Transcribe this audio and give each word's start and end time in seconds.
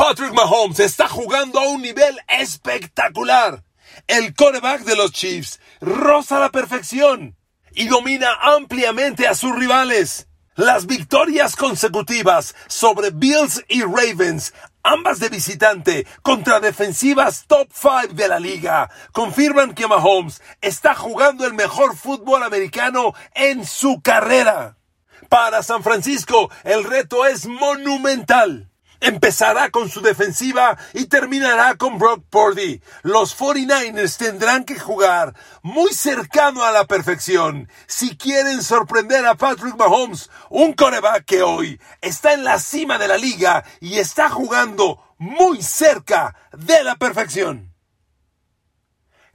Patrick 0.00 0.32
Mahomes 0.32 0.80
está 0.80 1.08
jugando 1.08 1.60
a 1.60 1.68
un 1.68 1.82
nivel 1.82 2.18
espectacular. 2.26 3.62
El 4.06 4.34
coreback 4.34 4.84
de 4.84 4.96
los 4.96 5.12
Chiefs 5.12 5.60
roza 5.82 6.40
la 6.40 6.48
perfección 6.48 7.36
y 7.72 7.86
domina 7.86 8.32
ampliamente 8.40 9.28
a 9.28 9.34
sus 9.34 9.54
rivales. 9.54 10.26
Las 10.54 10.86
victorias 10.86 11.54
consecutivas 11.54 12.54
sobre 12.66 13.10
Bills 13.10 13.62
y 13.68 13.82
Ravens, 13.82 14.54
ambas 14.82 15.20
de 15.20 15.28
visitante, 15.28 16.06
contra 16.22 16.60
defensivas 16.60 17.44
top 17.46 17.68
5 17.70 18.14
de 18.14 18.26
la 18.26 18.40
liga, 18.40 18.88
confirman 19.12 19.74
que 19.74 19.86
Mahomes 19.86 20.40
está 20.62 20.94
jugando 20.94 21.44
el 21.44 21.52
mejor 21.52 21.94
fútbol 21.94 22.42
americano 22.42 23.12
en 23.34 23.66
su 23.66 24.00
carrera. 24.00 24.78
Para 25.28 25.62
San 25.62 25.82
Francisco, 25.82 26.50
el 26.64 26.84
reto 26.84 27.26
es 27.26 27.44
monumental. 27.44 28.69
Empezará 29.00 29.70
con 29.70 29.88
su 29.88 30.02
defensiva 30.02 30.76
y 30.92 31.06
terminará 31.06 31.76
con 31.76 31.98
Brock 31.98 32.22
Purdy. 32.28 32.82
Los 33.02 33.38
49ers 33.38 34.18
tendrán 34.18 34.64
que 34.64 34.78
jugar 34.78 35.34
muy 35.62 35.94
cercano 35.94 36.62
a 36.64 36.70
la 36.70 36.84
perfección 36.84 37.70
si 37.86 38.16
quieren 38.18 38.62
sorprender 38.62 39.24
a 39.24 39.36
Patrick 39.36 39.76
Mahomes, 39.76 40.28
un 40.50 40.74
coreback 40.74 41.24
que 41.24 41.42
hoy 41.42 41.80
está 42.02 42.34
en 42.34 42.44
la 42.44 42.58
cima 42.58 42.98
de 42.98 43.08
la 43.08 43.16
liga 43.16 43.64
y 43.80 43.98
está 43.98 44.28
jugando 44.28 45.02
muy 45.16 45.62
cerca 45.62 46.36
de 46.52 46.84
la 46.84 46.96
perfección. 46.96 47.74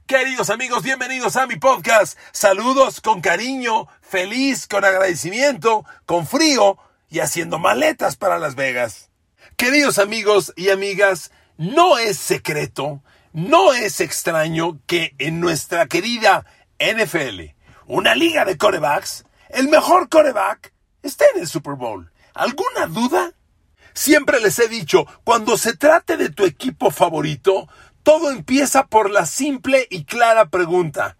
Queridos 0.06 0.50
amigos, 0.50 0.84
bienvenidos 0.84 1.34
a 1.34 1.48
mi 1.48 1.56
podcast. 1.56 2.16
Saludos 2.30 3.00
con 3.00 3.20
cariño, 3.20 3.88
feliz, 4.00 4.68
con 4.68 4.84
agradecimiento, 4.84 5.84
con 6.04 6.28
frío 6.28 6.78
y 7.08 7.18
haciendo 7.18 7.58
maletas 7.58 8.14
para 8.14 8.38
Las 8.38 8.54
Vegas. 8.54 9.10
Queridos 9.56 9.98
amigos 9.98 10.52
y 10.54 10.68
amigas, 10.68 11.32
no 11.56 11.96
es 11.96 12.18
secreto, 12.18 13.02
no 13.32 13.72
es 13.72 14.02
extraño 14.02 14.78
que 14.86 15.14
en 15.18 15.40
nuestra 15.40 15.86
querida 15.86 16.44
NFL, 16.78 17.54
una 17.86 18.14
liga 18.14 18.44
de 18.44 18.58
corebacks, 18.58 19.24
el 19.48 19.68
mejor 19.68 20.10
coreback 20.10 20.74
esté 21.02 21.24
en 21.34 21.40
el 21.40 21.48
Super 21.48 21.72
Bowl. 21.72 22.12
¿Alguna 22.34 22.86
duda? 22.86 23.32
Siempre 23.94 24.40
les 24.40 24.58
he 24.58 24.68
dicho, 24.68 25.06
cuando 25.24 25.56
se 25.56 25.74
trate 25.74 26.18
de 26.18 26.28
tu 26.28 26.44
equipo 26.44 26.90
favorito, 26.90 27.66
todo 28.02 28.30
empieza 28.30 28.86
por 28.86 29.10
la 29.10 29.24
simple 29.24 29.86
y 29.88 30.04
clara 30.04 30.50
pregunta. 30.50 31.16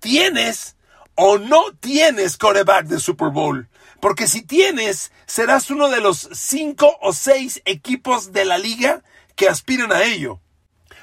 ¿Tienes 0.00 0.75
o 1.16 1.38
no 1.38 1.72
tienes 1.80 2.36
coreback 2.36 2.86
de 2.86 3.00
Super 3.00 3.30
Bowl? 3.30 3.68
Porque 4.00 4.28
si 4.28 4.42
tienes, 4.42 5.10
serás 5.26 5.70
uno 5.70 5.88
de 5.88 6.00
los 6.00 6.28
cinco 6.32 6.96
o 7.00 7.12
seis 7.12 7.62
equipos 7.64 8.32
de 8.32 8.44
la 8.44 8.58
liga 8.58 9.02
que 9.34 9.48
aspiran 9.48 9.92
a 9.92 10.04
ello. 10.04 10.40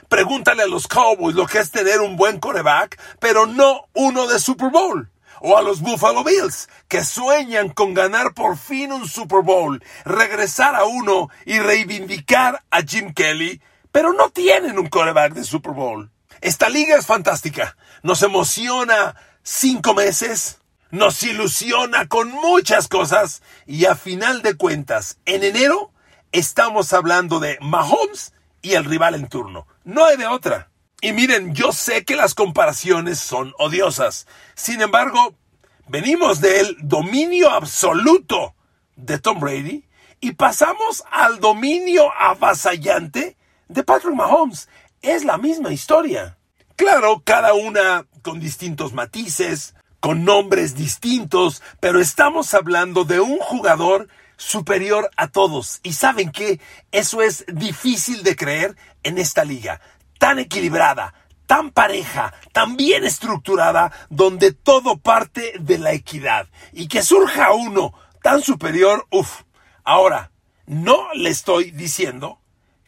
Pregúntale 0.10 0.64
a 0.64 0.68
los 0.68 0.88
Cowboys 0.88 1.36
lo 1.36 1.48
que 1.48 1.60
es 1.60 1.72
tener 1.72 2.02
un 2.02 2.18
buen 2.18 2.40
coreback, 2.40 3.00
pero 3.20 3.48
no 3.48 3.88
uno 3.94 4.28
de 4.28 4.40
Super 4.40 4.70
Bowl. 4.70 5.10
O 5.42 5.58
a 5.58 5.62
los 5.62 5.82
Buffalo 5.82 6.24
Bills, 6.24 6.70
que 6.88 7.04
sueñan 7.04 7.70
con 7.70 7.94
ganar 7.94 8.34
por 8.34 8.58
fin 8.58 8.94
un 8.94 9.10
Super 9.10 9.42
Bowl, 9.42 9.84
regresar 10.06 10.76
a 10.76 10.86
uno 10.86 11.30
y 11.46 11.60
reivindicar 11.60 12.64
a 12.70 12.82
Jim 12.82 13.14
Kelly, 13.14 13.62
pero 13.92 14.14
no 14.14 14.30
tienen 14.30 14.80
un 14.80 14.88
coreback 14.88 15.34
de 15.34 15.44
Super 15.44 15.74
Bowl. 15.74 16.12
Esta 16.42 16.70
liga 16.70 16.96
es 16.96 17.06
fantástica. 17.06 17.76
Nos 18.04 18.22
emociona 18.22 19.16
cinco 19.44 19.94
meses, 19.94 20.60
nos 20.90 21.22
ilusiona 21.24 22.08
con 22.08 22.30
muchas 22.30 22.88
cosas 22.88 23.44
y 23.66 23.86
a 23.86 23.96
final 23.96 24.42
de 24.42 24.56
cuentas, 24.56 25.20
en 25.26 25.44
enero 25.44 25.92
estamos 26.32 26.94
hablando 26.94 27.40
de 27.40 27.58
Mahomes 27.62 28.34
y 28.62 28.74
el 28.74 28.86
rival 28.86 29.16
en 29.16 29.28
turno. 29.28 29.68
No 29.84 30.06
hay 30.06 30.18
de 30.18 30.28
otra. 30.28 30.72
Y 31.02 31.12
miren, 31.12 31.54
yo 31.54 31.74
sé 31.74 32.06
que 32.06 32.16
las 32.16 32.34
comparaciones 32.34 33.20
son 33.20 33.54
odiosas. 33.60 34.26
Sin 34.56 34.82
embargo, 34.82 35.36
venimos 35.88 36.40
del 36.40 36.78
dominio 36.80 37.50
absoluto 37.50 38.56
de 38.96 39.20
Tom 39.20 39.40
Brady 39.40 39.86
y 40.22 40.32
pasamos 40.34 41.04
al 41.12 41.42
dominio 41.42 42.10
avasallante 42.18 43.36
de 43.68 43.84
Patrick 43.84 44.16
Mahomes. 44.16 44.70
Es 45.02 45.26
la 45.26 45.38
misma 45.38 45.74
historia. 45.74 46.38
Claro, 46.84 47.22
cada 47.24 47.54
una 47.54 48.06
con 48.24 48.42
distintos 48.42 48.92
matices, 48.92 49.74
con 50.02 50.26
nombres 50.26 50.76
distintos, 50.76 51.64
pero 51.80 52.02
estamos 52.02 52.54
hablando 52.54 53.06
de 53.06 53.22
un 53.22 53.40
jugador 53.40 54.10
superior 54.36 55.10
a 55.16 55.30
todos. 55.30 55.80
Y 55.84 55.94
saben 55.94 56.34
que 56.34 56.60
eso 56.92 57.22
es 57.22 57.46
difícil 57.48 58.22
de 58.24 58.36
creer 58.36 58.76
en 59.02 59.18
esta 59.18 59.46
liga, 59.46 59.80
tan 60.20 60.40
equilibrada, 60.40 61.14
tan 61.46 61.72
pareja, 61.72 62.34
tan 62.52 62.76
bien 62.76 63.06
estructurada, 63.06 63.94
donde 64.10 64.52
todo 64.52 64.98
parte 64.98 65.54
de 65.62 65.78
la 65.78 65.94
equidad. 65.94 66.50
Y 66.74 66.90
que 66.90 67.02
surja 67.02 67.54
uno 67.54 67.94
tan 68.22 68.42
superior, 68.42 69.08
uff. 69.10 69.44
Ahora, 69.86 70.32
no 70.66 71.14
le 71.14 71.30
estoy 71.30 71.72
diciendo 71.72 72.42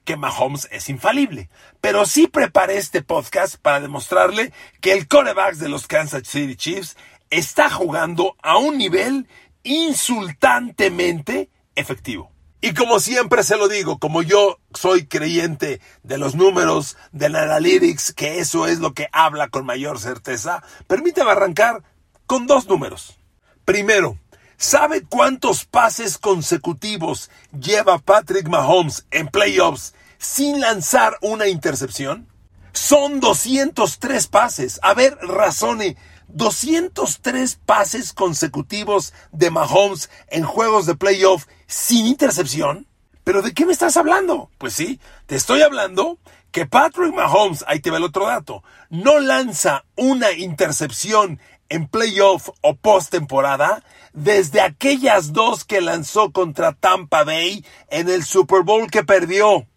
que 0.06 0.16
Mahomes 0.16 0.70
es 0.72 0.88
infalible. 0.90 1.50
Pero 1.82 2.06
sí 2.06 2.28
preparé 2.28 2.78
este 2.78 3.02
podcast 3.02 3.56
para 3.58 3.82
demostrarle 3.82 4.54
que 4.80 4.94
el 4.94 5.08
coreback 5.08 5.56
de 5.56 5.68
los 5.68 5.88
Kansas 5.88 6.28
City 6.28 6.56
Chiefs 6.56 6.96
está 7.30 7.70
jugando 7.70 8.36
a 8.42 8.58
un 8.58 8.78
nivel 8.78 9.28
insultantemente 9.64 11.50
efectivo. 11.76 12.32
Y 12.62 12.74
como 12.74 13.00
siempre 13.00 13.44
se 13.44 13.58
lo 13.58 13.68
digo, 13.68 14.00
como 14.00 14.24
yo 14.24 14.60
soy 14.74 15.06
creyente 15.06 15.82
de 16.04 16.18
los 16.18 16.34
números, 16.34 16.98
del 17.12 17.36
analytics, 17.36 18.14
que 18.14 18.40
eso 18.40 18.66
es 18.66 18.80
lo 18.80 18.94
que 18.94 19.08
habla 19.12 19.50
con 19.50 19.66
mayor 19.66 20.00
certeza, 20.00 20.64
permítame 20.88 21.32
arrancar 21.32 21.84
con 22.26 22.48
dos 22.48 22.68
números. 22.68 23.20
Primero, 23.66 24.18
¿sabe 24.58 25.04
cuántos 25.04 25.66
pases 25.66 26.18
consecutivos 26.18 27.30
lleva 27.60 27.98
Patrick 28.00 28.48
Mahomes 28.48 29.06
en 29.12 29.28
playoffs 29.28 29.94
sin 30.18 30.60
lanzar 30.60 31.18
una 31.22 31.48
intercepción? 31.48 32.28
Son 32.74 33.20
203 33.20 34.28
pases. 34.28 34.80
A 34.84 34.94
ver, 34.94 35.18
razone. 35.22 35.96
203 36.28 37.60
pases 37.66 38.12
consecutivos 38.12 39.14
de 39.32 39.52
Mahomes 39.52 40.10
en 40.28 40.44
juegos 40.44 40.86
de 40.86 40.96
playoff 40.96 41.46
sin 41.68 42.08
intercepción. 42.08 42.88
¿Pero 43.24 43.42
de 43.42 43.54
qué 43.54 43.66
me 43.66 43.74
estás 43.74 43.98
hablando? 43.98 44.50
Pues 44.58 44.74
sí, 44.74 45.00
te 45.26 45.36
estoy 45.36 45.62
hablando 45.62 46.20
que 46.52 46.66
Patrick 46.66 47.14
Mahomes, 47.14 47.66
ahí 47.68 47.80
te 47.80 47.92
ve 47.92 47.98
el 47.98 48.04
otro 48.04 48.28
dato, 48.28 48.64
no 48.90 49.20
lanza 49.20 49.84
una 49.96 50.32
intercepción 50.32 51.40
en 51.70 51.88
playoff 51.88 52.50
o 52.62 52.76
postemporada 52.76 53.84
desde 54.16 54.62
aquellas 54.62 55.34
dos 55.34 55.66
que 55.66 55.82
lanzó 55.82 56.32
contra 56.32 56.74
Tampa 56.74 57.24
Bay 57.24 57.66
en 57.90 58.10
el 58.10 58.24
Super 58.24 58.64
Bowl 58.64 58.90
que 58.90 59.04
perdió 59.04 59.68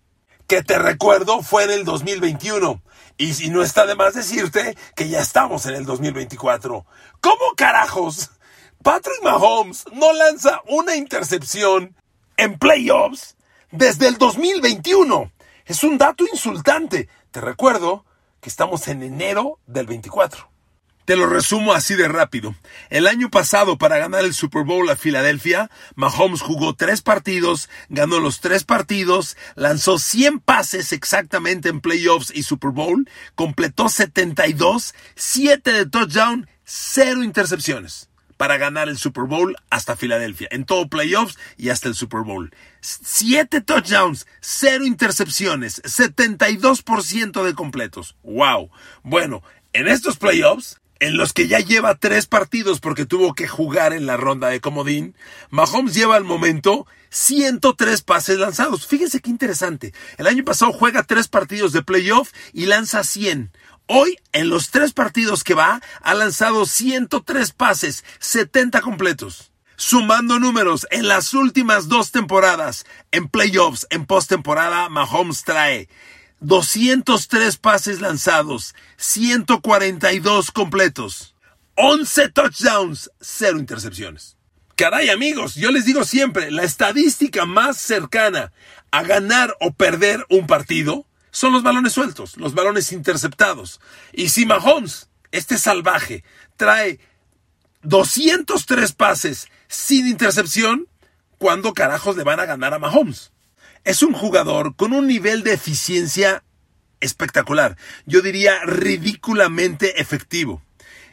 que 0.47 0.63
te 0.63 0.79
recuerdo 0.79 1.43
fue 1.43 1.65
en 1.65 1.71
el 1.71 1.85
2021. 1.85 2.81
Y 3.19 3.35
si 3.35 3.51
no 3.51 3.63
está 3.63 3.85
de 3.85 3.97
más 3.97 4.15
decirte 4.15 4.77
que 4.95 5.09
ya 5.09 5.21
estamos 5.21 5.67
en 5.67 5.75
el 5.75 5.85
2024. 5.85 6.87
¿Cómo 7.21 7.55
carajos? 7.57 8.31
Patrick 8.83 9.23
Mahomes 9.23 9.85
no 9.93 10.13
lanza 10.13 10.63
una 10.69 10.95
intercepción 10.95 11.97
en 12.37 12.59
playoffs 12.59 13.37
desde 13.73 14.07
el 14.07 14.19
2021. 14.19 15.33
Es 15.67 15.83
un 15.83 15.99
dato 15.99 16.25
insultante. 16.33 17.09
Te 17.33 17.41
recuerdo 17.41 18.07
que 18.41 18.49
estamos 18.49 18.87
en 18.87 19.03
enero 19.03 19.59
del 19.67 19.87
24. 19.87 20.49
Te 21.09 21.17
lo 21.17 21.27
resumo 21.27 21.73
así 21.73 21.95
de 21.95 22.07
rápido. 22.07 22.55
El 22.91 23.07
año 23.07 23.31
pasado, 23.31 23.79
para 23.79 23.97
ganar 23.97 24.27
el 24.27 24.35
Super 24.35 24.65
Bowl 24.65 24.91
a 24.91 24.95
Filadelfia, 24.95 25.71
Mahomes 25.95 26.43
jugó 26.43 26.75
tres 26.75 27.01
partidos, 27.01 27.71
ganó 27.89 28.21
los 28.21 28.41
tres 28.41 28.65
partidos, 28.65 29.35
lanzó 29.55 29.99
100 29.99 30.41
pases 30.41 30.93
exactamente 30.93 31.71
en 31.71 31.81
playoffs 31.81 32.31
y 32.35 32.43
Super 32.43 32.73
Bowl, 32.73 33.09
completó 33.35 33.89
72, 33.89 34.95
7 35.15 35.73
de 35.73 35.87
touchdown, 35.87 36.47
0 36.65 37.23
intercepciones 37.23 38.11
para 38.37 38.59
ganar 38.59 38.91
el 38.91 38.99
Super 38.99 39.25
Bowl 39.25 39.57
hasta 39.71 39.97
Filadelfia, 39.97 40.49
en 40.51 40.67
todo 40.67 40.89
playoffs 40.89 41.39
y 41.57 41.71
hasta 41.71 41.89
el 41.89 41.95
Super 41.95 42.21
Bowl. 42.21 42.55
7 42.83 43.63
touchdowns, 43.63 44.27
0 44.43 44.85
intercepciones, 44.85 45.83
72% 45.85 47.45
de 47.45 47.55
completos. 47.55 48.15
¡Wow! 48.23 48.71
Bueno, 49.03 49.43
en 49.73 49.89
estos 49.89 50.19
playoffs, 50.19 50.79
en 51.01 51.17
los 51.17 51.33
que 51.33 51.49
ya 51.49 51.61
lleva 51.61 51.97
tres 51.97 52.27
partidos 52.27 52.81
porque 52.81 53.07
tuvo 53.07 53.35
que 53.35 53.47
jugar 53.47 53.93
en 53.93 54.07
la 54.07 54.17
ronda 54.17 54.49
de 54.49 54.61
comodín, 54.61 55.15
Mahomes 55.51 55.95
lleva 55.95 56.17
al 56.17 56.25
momento 56.25 56.87
103 57.11 58.03
pases 58.03 58.39
lanzados. 58.39 58.87
Fíjense 58.87 59.21
qué 59.21 59.31
interesante. 59.31 59.95
El 60.17 60.27
año 60.27 60.45
pasado 60.45 60.73
juega 60.73 61.05
tres 61.05 61.29
partidos 61.29 61.73
de 61.73 61.83
playoff 61.83 62.33
y 62.53 62.67
lanza 62.67 63.05
100. 63.05 63.53
Hoy, 63.87 64.19
en 64.33 64.51
los 64.51 64.71
tres 64.71 64.93
partidos 64.93 65.45
que 65.45 65.55
va, 65.55 65.81
ha 66.03 66.15
lanzado 66.15 66.67
103 66.67 67.53
pases, 67.53 68.05
70 68.19 68.81
completos. 68.83 69.53
Sumando 69.77 70.41
números 70.41 70.87
en 70.91 71.07
las 71.07 71.33
últimas 71.33 71.89
dos 71.89 72.11
temporadas, 72.11 72.85
en 73.13 73.29
playoffs, 73.29 73.87
en 73.91 74.07
postemporada, 74.07 74.89
Mahomes 74.89 75.45
trae 75.45 75.89
203 76.41 77.57
pases 77.57 78.01
lanzados, 78.01 78.75
142 78.97 80.51
completos, 80.51 81.35
11 81.75 82.29
touchdowns, 82.31 83.11
0 83.21 83.59
intercepciones. 83.59 84.37
Caray 84.77 85.11
amigos, 85.11 85.57
yo 85.57 85.73
les 85.73 85.85
digo 85.85 86.05
siempre, 86.05 86.53
la 86.53 86.63
estadística 86.63 87.45
más 87.47 87.77
cercana 87.79 88.53
a 88.93 89.03
ganar 89.03 89.57
o 89.61 89.73
perder 89.73 90.25
un 90.31 90.47
partido 90.47 91.05
son 91.33 91.53
los 91.53 91.65
balones 91.65 91.93
sueltos, 91.93 92.37
los 92.37 92.55
balones 92.55 92.93
interceptados. 92.93 93.81
Y 94.13 94.29
si 94.29 94.47
Mahomes, 94.47 95.09
este 95.33 95.59
salvaje, 95.59 96.23
trae 96.57 97.01
203 97.83 98.93
pases 98.93 99.49
sin 99.67 100.07
intercepción, 100.07 100.87
¿cuándo 101.39 101.75
carajos 101.75 102.17
le 102.17 102.25
van 102.25 102.39
a 102.39 102.47
ganar 102.47 102.73
a 102.73 102.79
Mahomes? 102.79 103.33
Es 103.85 104.03
un 104.03 104.13
jugador 104.13 104.77
con 104.77 104.93
un 104.93 105.07
nivel 105.07 105.43
de 105.43 105.55
eficiencia 105.55 106.43
espectacular. 107.01 107.77
Yo 108.07 108.23
diría 108.23 108.61
ridículamente 108.65 110.01
efectivo. 110.01 110.63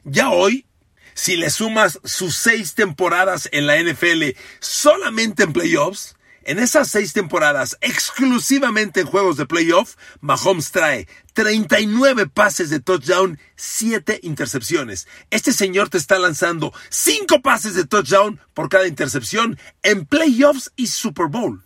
Ya 0.04 0.30
hoy, 0.30 0.66
si 1.14 1.38
le 1.38 1.50
sumas 1.50 2.00
sus 2.04 2.36
seis 2.36 2.76
temporadas 2.76 3.50
en 3.52 3.68
la 3.68 3.82
NFL 3.82 4.38
solamente 4.60 5.44
en 5.44 5.54
playoffs, 5.54 6.16
en 6.46 6.60
esas 6.60 6.90
seis 6.90 7.12
temporadas, 7.12 7.76
exclusivamente 7.82 9.02
en 9.02 9.08
juegos 9.08 9.38
de 9.38 9.48
playoff, 9.48 9.96
Mahomes 10.22 10.72
trae 10.72 11.08
39 11.34 12.28
pases 12.28 12.70
de 12.70 12.80
touchdown, 12.80 13.40
7 13.56 14.20
intercepciones. 14.22 15.08
Este 15.32 15.52
señor 15.52 15.90
te 15.90 15.98
está 15.98 16.20
lanzando 16.20 16.72
5 16.90 17.42
pases 17.42 17.74
de 17.74 17.86
touchdown 17.86 18.40
por 18.54 18.70
cada 18.70 18.88
intercepción 18.88 19.58
en 19.82 20.06
playoffs 20.06 20.72
y 20.76 20.88
Super 20.88 21.28
Bowl. 21.28 21.65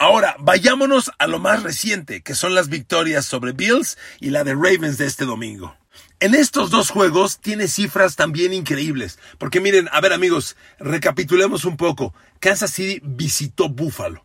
Ahora, 0.00 0.34
vayámonos 0.38 1.10
a 1.18 1.26
lo 1.26 1.38
más 1.40 1.62
reciente, 1.62 2.22
que 2.22 2.34
son 2.34 2.54
las 2.54 2.70
victorias 2.70 3.26
sobre 3.26 3.52
Bills 3.52 3.98
y 4.18 4.30
la 4.30 4.44
de 4.44 4.54
Ravens 4.54 4.96
de 4.96 5.04
este 5.04 5.26
domingo. 5.26 5.76
En 6.20 6.34
estos 6.34 6.70
dos 6.70 6.88
juegos 6.88 7.38
tiene 7.38 7.68
cifras 7.68 8.16
también 8.16 8.54
increíbles. 8.54 9.18
Porque 9.36 9.60
miren, 9.60 9.90
a 9.92 10.00
ver 10.00 10.14
amigos, 10.14 10.56
recapitulemos 10.78 11.66
un 11.66 11.76
poco. 11.76 12.14
Kansas 12.38 12.70
City 12.70 13.02
visitó 13.04 13.68
Buffalo. 13.68 14.24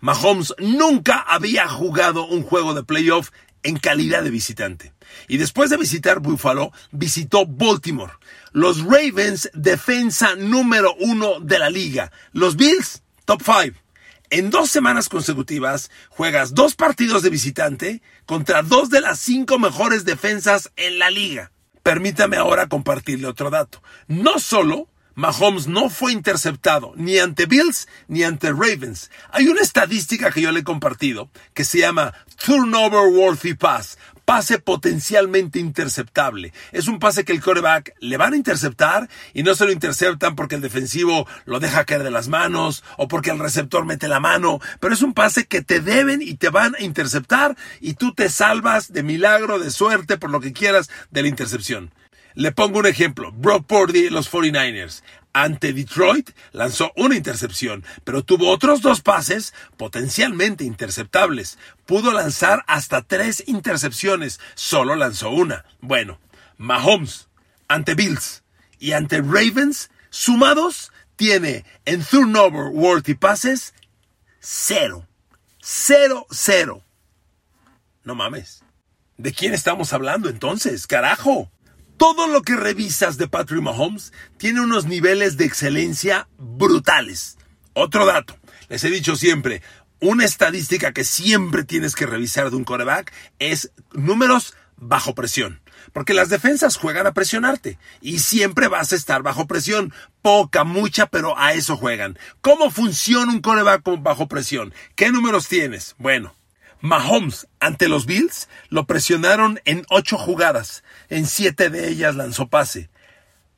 Mahomes 0.00 0.52
nunca 0.58 1.20
había 1.26 1.68
jugado 1.68 2.26
un 2.26 2.42
juego 2.42 2.74
de 2.74 2.84
playoff 2.84 3.30
en 3.62 3.78
calidad 3.78 4.24
de 4.24 4.30
visitante. 4.30 4.92
Y 5.26 5.38
después 5.38 5.70
de 5.70 5.78
visitar 5.78 6.20
Buffalo, 6.20 6.70
visitó 6.92 7.46
Baltimore. 7.46 8.12
Los 8.52 8.84
Ravens, 8.84 9.50
defensa 9.54 10.34
número 10.36 10.94
uno 11.00 11.40
de 11.40 11.58
la 11.58 11.70
liga. 11.70 12.12
Los 12.34 12.56
Bills, 12.56 13.02
top 13.24 13.42
five. 13.42 13.83
En 14.30 14.50
dos 14.50 14.70
semanas 14.70 15.08
consecutivas 15.08 15.90
juegas 16.08 16.54
dos 16.54 16.74
partidos 16.74 17.22
de 17.22 17.30
visitante 17.30 18.02
contra 18.26 18.62
dos 18.62 18.90
de 18.90 19.00
las 19.00 19.20
cinco 19.20 19.58
mejores 19.58 20.04
defensas 20.04 20.70
en 20.76 20.98
la 20.98 21.10
liga. 21.10 21.52
Permítame 21.82 22.38
ahora 22.38 22.66
compartirle 22.66 23.26
otro 23.26 23.50
dato. 23.50 23.82
No 24.08 24.38
solo 24.38 24.88
Mahomes 25.14 25.68
no 25.68 25.90
fue 25.90 26.12
interceptado 26.12 26.92
ni 26.96 27.18
ante 27.18 27.46
Bills 27.46 27.86
ni 28.08 28.24
ante 28.24 28.50
Ravens. 28.50 29.10
Hay 29.30 29.46
una 29.46 29.60
estadística 29.60 30.32
que 30.32 30.40
yo 30.40 30.50
le 30.50 30.60
he 30.60 30.64
compartido 30.64 31.30
que 31.52 31.64
se 31.64 31.78
llama 31.78 32.14
Turnover 32.44 33.12
Worthy 33.12 33.54
Pass, 33.54 33.98
pase 34.24 34.58
potencialmente 34.58 35.58
interceptable. 35.58 36.52
Es 36.72 36.88
un 36.88 36.98
pase 36.98 37.24
que 37.24 37.32
el 37.32 37.40
coreback 37.40 37.94
le 38.00 38.16
van 38.16 38.32
a 38.32 38.36
interceptar 38.36 39.08
y 39.32 39.42
no 39.42 39.54
se 39.54 39.64
lo 39.64 39.72
interceptan 39.72 40.34
porque 40.36 40.54
el 40.54 40.60
defensivo 40.60 41.26
lo 41.44 41.60
deja 41.60 41.84
caer 41.84 42.02
de 42.02 42.10
las 42.10 42.28
manos 42.28 42.84
o 42.96 43.08
porque 43.08 43.30
el 43.30 43.38
receptor 43.38 43.84
mete 43.84 44.08
la 44.08 44.20
mano, 44.20 44.60
pero 44.80 44.94
es 44.94 45.02
un 45.02 45.14
pase 45.14 45.46
que 45.46 45.62
te 45.62 45.80
deben 45.80 46.22
y 46.22 46.34
te 46.34 46.48
van 46.48 46.74
a 46.74 46.82
interceptar 46.82 47.56
y 47.80 47.94
tú 47.94 48.14
te 48.14 48.28
salvas 48.28 48.92
de 48.92 49.02
milagro, 49.02 49.58
de 49.58 49.70
suerte, 49.70 50.16
por 50.16 50.30
lo 50.30 50.40
que 50.40 50.52
quieras, 50.52 50.90
de 51.10 51.22
la 51.22 51.28
intercepción. 51.28 51.92
Le 52.34 52.50
pongo 52.50 52.80
un 52.80 52.86
ejemplo. 52.86 53.30
Brock 53.32 53.66
Purdy, 53.66 54.10
los 54.10 54.30
49ers. 54.30 55.02
Ante 55.34 55.72
Detroit 55.72 56.30
lanzó 56.52 56.92
una 56.94 57.16
intercepción, 57.16 57.84
pero 58.04 58.22
tuvo 58.22 58.50
otros 58.50 58.80
dos 58.80 59.00
pases 59.00 59.52
potencialmente 59.76 60.62
interceptables. 60.62 61.58
Pudo 61.86 62.12
lanzar 62.12 62.64
hasta 62.68 63.02
tres 63.02 63.42
intercepciones, 63.48 64.38
solo 64.54 64.94
lanzó 64.94 65.30
una. 65.30 65.64
Bueno, 65.80 66.20
Mahomes, 66.56 67.28
ante 67.66 67.94
Bills 67.96 68.44
y 68.78 68.92
ante 68.92 69.20
Ravens, 69.20 69.90
sumados, 70.08 70.92
tiene 71.16 71.64
en 71.84 72.04
turnover 72.04 72.68
worthy 72.72 73.14
passes 73.14 73.74
cero. 74.38 75.04
Cero, 75.60 76.26
cero. 76.30 76.84
No 78.04 78.14
mames. 78.14 78.62
¿De 79.16 79.32
quién 79.32 79.52
estamos 79.52 79.92
hablando 79.92 80.28
entonces? 80.28 80.86
Carajo. 80.86 81.50
Todo 81.96 82.26
lo 82.26 82.42
que 82.42 82.56
revisas 82.56 83.18
de 83.18 83.28
Patrick 83.28 83.62
Mahomes 83.62 84.12
tiene 84.36 84.60
unos 84.60 84.86
niveles 84.86 85.36
de 85.36 85.44
excelencia 85.44 86.28
brutales. 86.38 87.38
Otro 87.72 88.04
dato, 88.04 88.36
les 88.68 88.82
he 88.84 88.90
dicho 88.90 89.16
siempre, 89.16 89.62
una 90.00 90.24
estadística 90.24 90.92
que 90.92 91.04
siempre 91.04 91.64
tienes 91.64 91.94
que 91.94 92.06
revisar 92.06 92.50
de 92.50 92.56
un 92.56 92.64
coreback 92.64 93.12
es 93.38 93.70
números 93.92 94.54
bajo 94.76 95.14
presión. 95.14 95.60
Porque 95.92 96.14
las 96.14 96.28
defensas 96.28 96.76
juegan 96.76 97.06
a 97.06 97.14
presionarte 97.14 97.78
y 98.00 98.18
siempre 98.18 98.68
vas 98.68 98.92
a 98.92 98.96
estar 98.96 99.22
bajo 99.22 99.46
presión. 99.46 99.92
Poca, 100.20 100.64
mucha, 100.64 101.06
pero 101.06 101.38
a 101.38 101.52
eso 101.52 101.76
juegan. 101.76 102.18
¿Cómo 102.40 102.70
funciona 102.70 103.32
un 103.32 103.40
coreback 103.40 103.82
bajo 104.02 104.26
presión? 104.26 104.74
¿Qué 104.96 105.10
números 105.12 105.48
tienes? 105.48 105.94
Bueno, 105.98 106.34
Mahomes 106.84 107.48
ante 107.60 107.88
los 107.88 108.04
Bills 108.04 108.46
lo 108.68 108.84
presionaron 108.84 109.58
en 109.64 109.86
ocho 109.88 110.18
jugadas. 110.18 110.84
En 111.08 111.24
siete 111.24 111.70
de 111.70 111.88
ellas 111.88 112.14
lanzó 112.14 112.48
pase. 112.48 112.90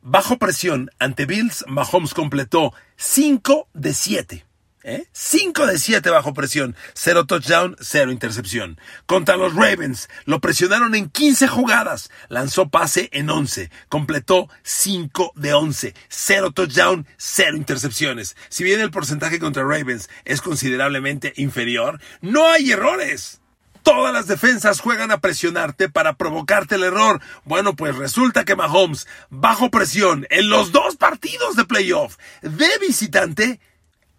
Bajo 0.00 0.38
presión 0.38 0.93
ante 1.00 1.26
Bills, 1.26 1.64
Mahomes 1.67 2.14
completó 2.14 2.73
cinco 2.94 3.67
de 3.75 3.94
siete. 3.94 4.46
¿Eh? 4.88 5.05
5 5.11 5.67
de 5.67 5.81
7 5.81 6.11
bajo 6.11 6.33
presión, 6.33 6.77
0 6.94 7.27
touchdown, 7.27 7.77
0 7.81 8.12
intercepción. 8.12 8.81
Contra 9.06 9.37
los 9.37 9.53
Ravens, 9.53 10.09
lo 10.27 10.41
presionaron 10.41 10.94
en 10.94 11.11
15 11.11 11.49
jugadas, 11.49 12.09
lanzó 12.29 12.69
pase 12.69 13.09
en 13.11 13.29
11, 13.29 13.73
completó 13.88 14.49
5 14.62 15.33
de 15.35 15.55
11, 15.55 15.94
0 16.09 16.53
touchdown, 16.53 17.05
0 17.17 17.56
intercepciones. 17.56 18.37
Si 18.49 18.62
bien 18.62 18.81
el 18.81 18.93
porcentaje 18.93 19.41
contra 19.41 19.65
Ravens 19.65 20.09
es 20.25 20.41
considerablemente 20.41 21.33
inferior, 21.35 22.00
no 22.21 22.47
hay 22.47 22.71
errores. 22.71 23.41
Todas 23.83 24.12
las 24.12 24.29
defensas 24.29 24.79
juegan 24.79 25.11
a 25.11 25.21
presionarte 25.21 25.88
para 25.88 26.14
provocarte 26.14 26.76
el 26.76 26.85
error. 26.85 27.21
Bueno, 27.45 27.75
pues 27.75 27.97
resulta 27.97 28.45
que 28.45 28.55
Mahomes, 28.55 29.09
bajo 29.31 29.69
presión, 29.69 30.28
en 30.31 30.49
los 30.49 30.71
dos 30.71 30.95
partidos 30.95 31.57
de 31.57 31.64
playoff 31.64 32.19
de 32.43 32.69
visitante, 32.81 33.59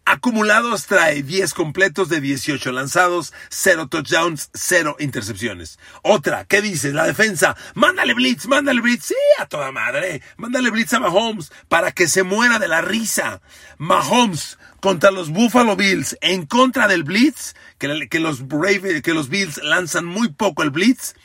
Acumulados 0.09 0.85
trae 0.85 1.21
10 1.21 1.53
completos 1.53 2.07
de 2.07 2.21
18 2.21 2.71
lanzados, 2.71 3.33
0 3.49 3.87
touchdowns, 3.89 4.49
0 4.53 4.95
intercepciones. 4.99 5.79
Otra, 6.01 6.45
¿qué 6.45 6.61
dices? 6.61 6.93
La 6.93 7.05
defensa, 7.05 7.57
mándale 7.73 8.13
blitz, 8.13 8.47
mándale 8.47 8.79
blitz, 8.79 9.07
sí, 9.07 9.15
a 9.37 9.47
toda 9.47 9.73
madre, 9.73 10.21
mándale 10.37 10.69
blitz 10.69 10.93
a 10.93 11.01
Mahomes 11.01 11.51
para 11.67 11.91
que 11.91 12.07
se 12.07 12.23
muera 12.23 12.57
de 12.57 12.69
la 12.69 12.79
risa. 12.79 13.41
Mahomes 13.79 14.57
contra 14.79 15.11
los 15.11 15.29
Buffalo 15.29 15.75
Bills 15.75 16.17
en 16.21 16.45
contra 16.45 16.87
del 16.87 17.03
blitz, 17.03 17.53
que, 17.77 17.89
los, 17.89 17.99
que 18.07 19.13
los 19.13 19.27
Bills 19.27 19.61
lanzan 19.61 20.05
muy 20.05 20.29
poco 20.29 20.63
el 20.63 20.69
blitz. 20.69 21.15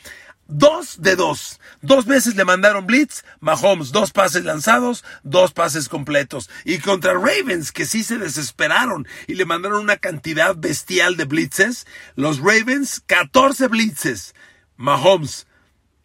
Dos 0.47 1.01
de 1.01 1.15
dos. 1.15 1.59
Dos 1.81 2.05
veces 2.05 2.35
le 2.35 2.43
mandaron 2.45 2.85
blitz, 2.85 3.23
Mahomes 3.39 3.91
dos 3.91 4.11
pases 4.11 4.43
lanzados, 4.43 5.03
dos 5.23 5.53
pases 5.53 5.87
completos. 5.87 6.49
Y 6.65 6.79
contra 6.79 7.13
Ravens, 7.13 7.71
que 7.71 7.85
sí 7.85 8.03
se 8.03 8.17
desesperaron 8.17 9.07
y 9.27 9.35
le 9.35 9.45
mandaron 9.45 9.81
una 9.81 9.97
cantidad 9.97 10.55
bestial 10.55 11.15
de 11.15 11.25
blitzes, 11.25 11.87
los 12.15 12.39
Ravens 12.39 13.01
14 13.05 13.67
blitzes, 13.67 14.35
Mahomes 14.75 15.47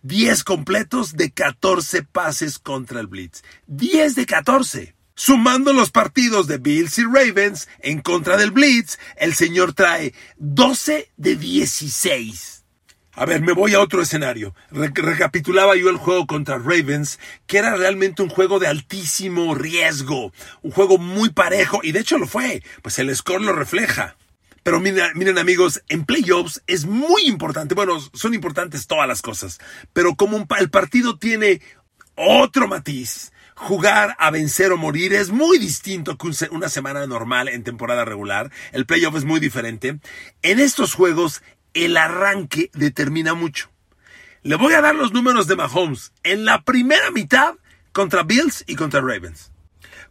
10 0.02 0.44
completos 0.44 1.16
de 1.16 1.32
14 1.32 2.04
pases 2.04 2.58
contra 2.58 3.00
el 3.00 3.08
blitz. 3.08 3.42
10 3.66 4.14
de 4.14 4.26
14. 4.26 4.94
Sumando 5.14 5.72
los 5.72 5.90
partidos 5.90 6.46
de 6.46 6.58
Bills 6.58 6.96
y 6.98 7.04
Ravens 7.04 7.68
en 7.80 8.00
contra 8.00 8.36
del 8.36 8.52
blitz, 8.52 8.98
el 9.16 9.34
señor 9.34 9.72
trae 9.72 10.14
12 10.36 11.10
de 11.16 11.34
16. 11.34 12.57
A 13.18 13.26
ver, 13.26 13.40
me 13.40 13.52
voy 13.52 13.74
a 13.74 13.80
otro 13.80 14.00
escenario. 14.00 14.54
recapitulaba 14.70 15.74
yo 15.74 15.90
el 15.90 15.96
juego 15.96 16.24
contra 16.28 16.56
Ravens, 16.56 17.18
que 17.48 17.58
era 17.58 17.74
realmente 17.74 18.22
un 18.22 18.28
juego 18.28 18.60
de 18.60 18.68
altísimo 18.68 19.56
riesgo, 19.56 20.32
un 20.62 20.70
juego 20.70 20.98
muy 20.98 21.30
parejo, 21.30 21.80
y 21.82 21.90
de 21.90 21.98
hecho 21.98 22.16
lo 22.16 22.28
fue, 22.28 22.62
pues 22.80 22.96
el 23.00 23.14
score 23.16 23.42
lo 23.42 23.52
refleja. 23.52 24.14
Pero 24.62 24.78
miren, 24.78 25.10
miren 25.16 25.36
amigos, 25.36 25.82
en 25.88 26.04
playoffs 26.04 26.62
es 26.68 26.86
muy 26.86 27.22
importante, 27.26 27.74
bueno, 27.74 27.98
son 28.12 28.34
importantes 28.34 28.86
todas 28.86 29.08
las 29.08 29.20
cosas, 29.20 29.58
pero 29.92 30.14
como 30.14 30.46
el 30.56 30.70
partido 30.70 31.18
tiene 31.18 31.60
otro 32.14 32.68
matiz, 32.68 33.32
jugar 33.58 34.14
a 34.20 34.30
vencer 34.30 34.70
o 34.70 34.76
morir 34.76 35.12
es 35.12 35.30
muy 35.30 35.58
distinto 35.58 36.16
que 36.16 36.30
una 36.52 36.68
semana 36.68 37.04
normal 37.08 37.48
en 37.48 37.64
temporada 37.64 38.04
regular. 38.04 38.52
El 38.70 38.86
playoff 38.86 39.16
es 39.16 39.24
muy 39.24 39.40
diferente. 39.40 39.98
En 40.42 40.60
estos 40.60 40.94
juegos, 40.94 41.42
el 41.84 41.96
arranque 41.96 42.70
determina 42.74 43.34
mucho. 43.34 43.70
Le 44.42 44.56
voy 44.56 44.74
a 44.74 44.80
dar 44.80 44.94
los 44.94 45.12
números 45.12 45.46
de 45.46 45.56
Mahomes 45.56 46.12
en 46.22 46.44
la 46.44 46.62
primera 46.62 47.10
mitad 47.10 47.54
contra 47.92 48.22
Bills 48.22 48.64
y 48.66 48.76
contra 48.76 49.00
Ravens. 49.00 49.52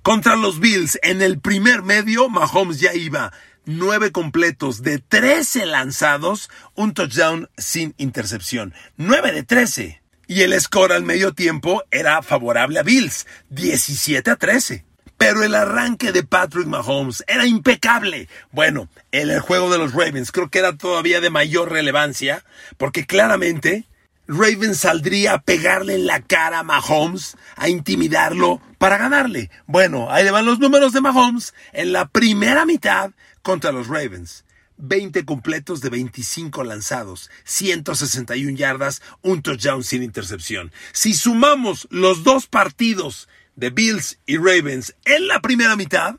Contra 0.02 0.36
los 0.36 0.60
Bills, 0.60 1.00
en 1.02 1.22
el 1.22 1.40
primer 1.40 1.82
medio, 1.82 2.30
Mahomes 2.30 2.80
ya 2.80 2.94
iba 2.94 3.32
nueve 3.66 4.12
completos 4.12 4.82
de 4.82 5.00
13 5.00 5.66
lanzados, 5.66 6.50
un 6.76 6.94
touchdown 6.94 7.50
sin 7.58 7.94
intercepción. 7.98 8.74
9 8.98 9.32
de 9.32 9.44
13. 9.44 10.02
Y 10.28 10.42
el 10.42 10.60
score 10.60 10.94
al 10.94 11.04
medio 11.04 11.34
tiempo 11.34 11.84
era 11.92 12.22
favorable 12.22 12.80
a 12.80 12.84
Bills, 12.84 13.28
17 13.50 14.32
a 14.32 14.36
13. 14.36 14.87
Pero 15.18 15.44
el 15.44 15.56
arranque 15.56 16.12
de 16.12 16.24
Patrick 16.24 16.68
Mahomes 16.68 17.24
era 17.28 17.46
impecable. 17.46 18.30
Bueno, 18.52 18.88
en 19.12 19.30
el 19.30 19.40
juego 19.40 19.72
de 19.72 19.80
los 19.80 19.94
Ravens 19.94 20.32
creo 20.32 20.50
que 20.50 20.60
era 20.60 20.78
todavía 20.78 21.22
de 21.22 21.30
mayor 21.30 21.72
relevancia, 21.72 22.44
porque 22.78 23.06
claramente 23.06 23.86
Ravens 24.28 24.80
saldría 24.80 25.34
a 25.34 25.42
pegarle 25.42 25.96
en 25.96 26.06
la 26.06 26.22
cara 26.22 26.60
a 26.60 26.64
Mahomes, 26.64 27.38
a 27.56 27.70
intimidarlo 27.70 28.62
para 28.78 28.98
ganarle. 28.98 29.50
Bueno, 29.66 30.12
ahí 30.12 30.24
le 30.24 30.32
van 30.32 30.46
los 30.46 30.60
números 30.60 30.94
de 30.94 31.02
Mahomes 31.02 31.54
en 31.72 31.94
la 31.94 32.08
primera 32.08 32.66
mitad 32.66 33.12
contra 33.42 33.72
los 33.72 33.88
Ravens. 33.88 34.44
20 34.78 35.26
completos 35.26 35.82
de 35.82 35.90
25 35.90 36.64
lanzados, 36.64 37.32
161 37.46 38.56
yardas, 38.58 39.02
un 39.24 39.42
touchdown 39.42 39.84
sin 39.84 40.04
intercepción. 40.04 40.72
Si 40.92 41.14
sumamos 41.14 41.88
los 41.90 42.24
dos 42.24 42.46
partidos 42.46 43.28
de 43.58 43.72
Bills 43.72 44.20
y 44.26 44.38
Ravens 44.38 44.96
en 45.04 45.28
la 45.28 45.42
primera 45.42 45.76
mitad, 45.76 46.16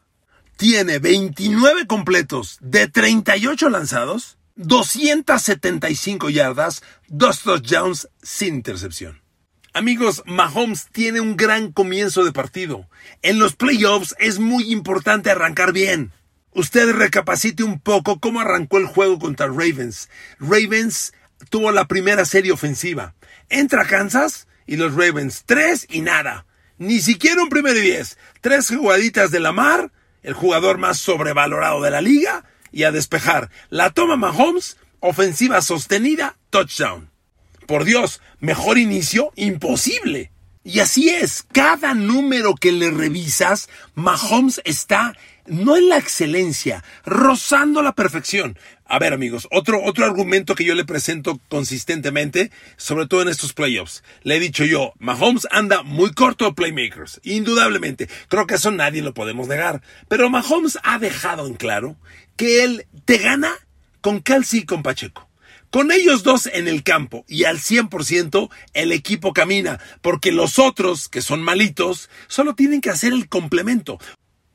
tiene 0.59 0.99
29 0.99 1.87
completos 1.87 2.59
de 2.61 2.89
38 2.89 3.71
lanzados, 3.71 4.37
275 4.57 6.31
yardas, 6.31 6.83
dos 7.07 7.41
touchdowns 7.43 8.09
sin 8.21 8.57
intercepción. 8.57 9.23
Amigos, 9.73 10.25
Mahomes 10.27 10.89
tiene 10.91 11.21
un 11.21 11.37
gran 11.37 11.71
comienzo 11.71 12.25
de 12.25 12.33
partido. 12.33 12.89
En 13.23 13.39
los 13.39 13.55
playoffs 13.55 14.17
es 14.19 14.41
muy 14.41 14.73
importante 14.73 15.31
arrancar 15.31 15.73
bien. 15.73 16.11
Usted 16.51 16.91
recapacite 16.91 17.63
un 17.63 17.79
poco 17.79 18.19
cómo 18.19 18.41
arrancó 18.41 18.79
el 18.79 18.87
juego 18.87 19.21
contra 19.21 19.47
Ravens. 19.47 20.11
Ravens 20.41 21.13
tuvo 21.51 21.71
la 21.71 21.87
primera 21.87 22.25
serie 22.25 22.51
ofensiva. 22.51 23.15
Entra 23.49 23.87
Kansas 23.87 24.49
y 24.67 24.75
los 24.77 24.95
Ravens, 24.95 25.45
tres 25.47 25.87
y 25.89 26.01
nada. 26.01 26.48
Ni 26.79 27.01
siquiera 27.01 27.43
un 27.43 27.49
primero 27.49 27.79
y 27.79 27.83
diez. 27.83 28.19
Tres 28.41 28.69
jugaditas 28.69 29.31
de 29.31 29.41
la 29.41 29.53
mar, 29.53 29.93
el 30.23 30.35
jugador 30.35 30.79
más 30.79 30.99
sobrevalorado 30.99 31.83
de 31.83 31.91
la 31.91 32.01
liga, 32.01 32.45
y 32.73 32.85
a 32.85 32.93
despejar. 32.93 33.51
La 33.71 33.91
toma 33.91 34.17
Mahomes, 34.17 34.77
ofensiva 35.01 35.61
sostenida, 35.63 36.37
touchdown. 36.51 37.11
Por 37.67 37.85
Dios, 37.85 38.21
mejor 38.41 38.79
inicio, 38.79 39.33
imposible. 39.37 40.31
Y 40.65 40.81
así 40.81 41.09
es, 41.09 41.45
cada 41.53 41.95
número 41.95 42.55
que 42.55 42.73
le 42.73 42.91
revisas, 42.91 43.69
Mahomes 43.95 44.61
está 44.65 45.17
no 45.49 45.77
en 45.77 45.89
la 45.89 45.99
excelencia, 45.99 46.85
rozando 47.05 47.83
la 47.83 47.93
perfección. 47.93 48.59
A 48.85 48.99
ver, 48.99 49.13
amigos, 49.13 49.47
otro, 49.51 49.83
otro 49.83 50.05
argumento 50.05 50.55
que 50.55 50.65
yo 50.65 50.75
le 50.75 50.85
presento 50.85 51.41
consistentemente, 51.49 52.51
sobre 52.77 53.07
todo 53.07 53.23
en 53.23 53.29
estos 53.29 53.53
playoffs. 53.53 54.03
Le 54.23 54.37
he 54.37 54.41
dicho 54.41 54.65
yo, 54.65 54.95
Mahomes 54.99 55.47
anda 55.51 55.83
muy 55.83 56.13
corto 56.13 56.47
de 56.47 56.55
playmakers, 56.55 57.21
indudablemente. 57.23 58.09
Creo 58.29 58.47
que 58.47 58.55
eso 58.55 58.71
nadie 58.71 59.03
lo 59.03 59.15
podemos 59.15 59.49
negar. 59.49 59.83
Pero 60.09 60.31
Mahomes 60.31 60.79
ha 60.83 60.99
dejado 60.99 61.47
en 61.47 61.55
claro 61.55 61.97
que 62.37 62.65
él 62.65 62.87
te 63.05 63.19
gana 63.19 63.53
con 64.01 64.21
Kelsey 64.23 64.61
y 64.61 64.65
con 64.65 64.83
Pacheco. 64.83 65.29
Con 65.71 65.93
ellos 65.93 66.23
dos 66.23 66.47
en 66.47 66.67
el 66.67 66.83
campo 66.83 67.27
y 67.29 67.45
al 67.45 67.59
100% 67.59 68.49
el 68.73 68.91
equipo 68.93 69.35
camina, 69.35 69.79
porque 70.01 70.33
los 70.33 70.59
otros, 70.59 71.11
que 71.11 71.21
son 71.21 71.43
malitos, 71.43 72.09
solo 72.27 72.55
tienen 72.55 72.81
que 72.81 72.89
hacer 72.89 73.13
el 73.13 73.29
complemento. 73.29 73.99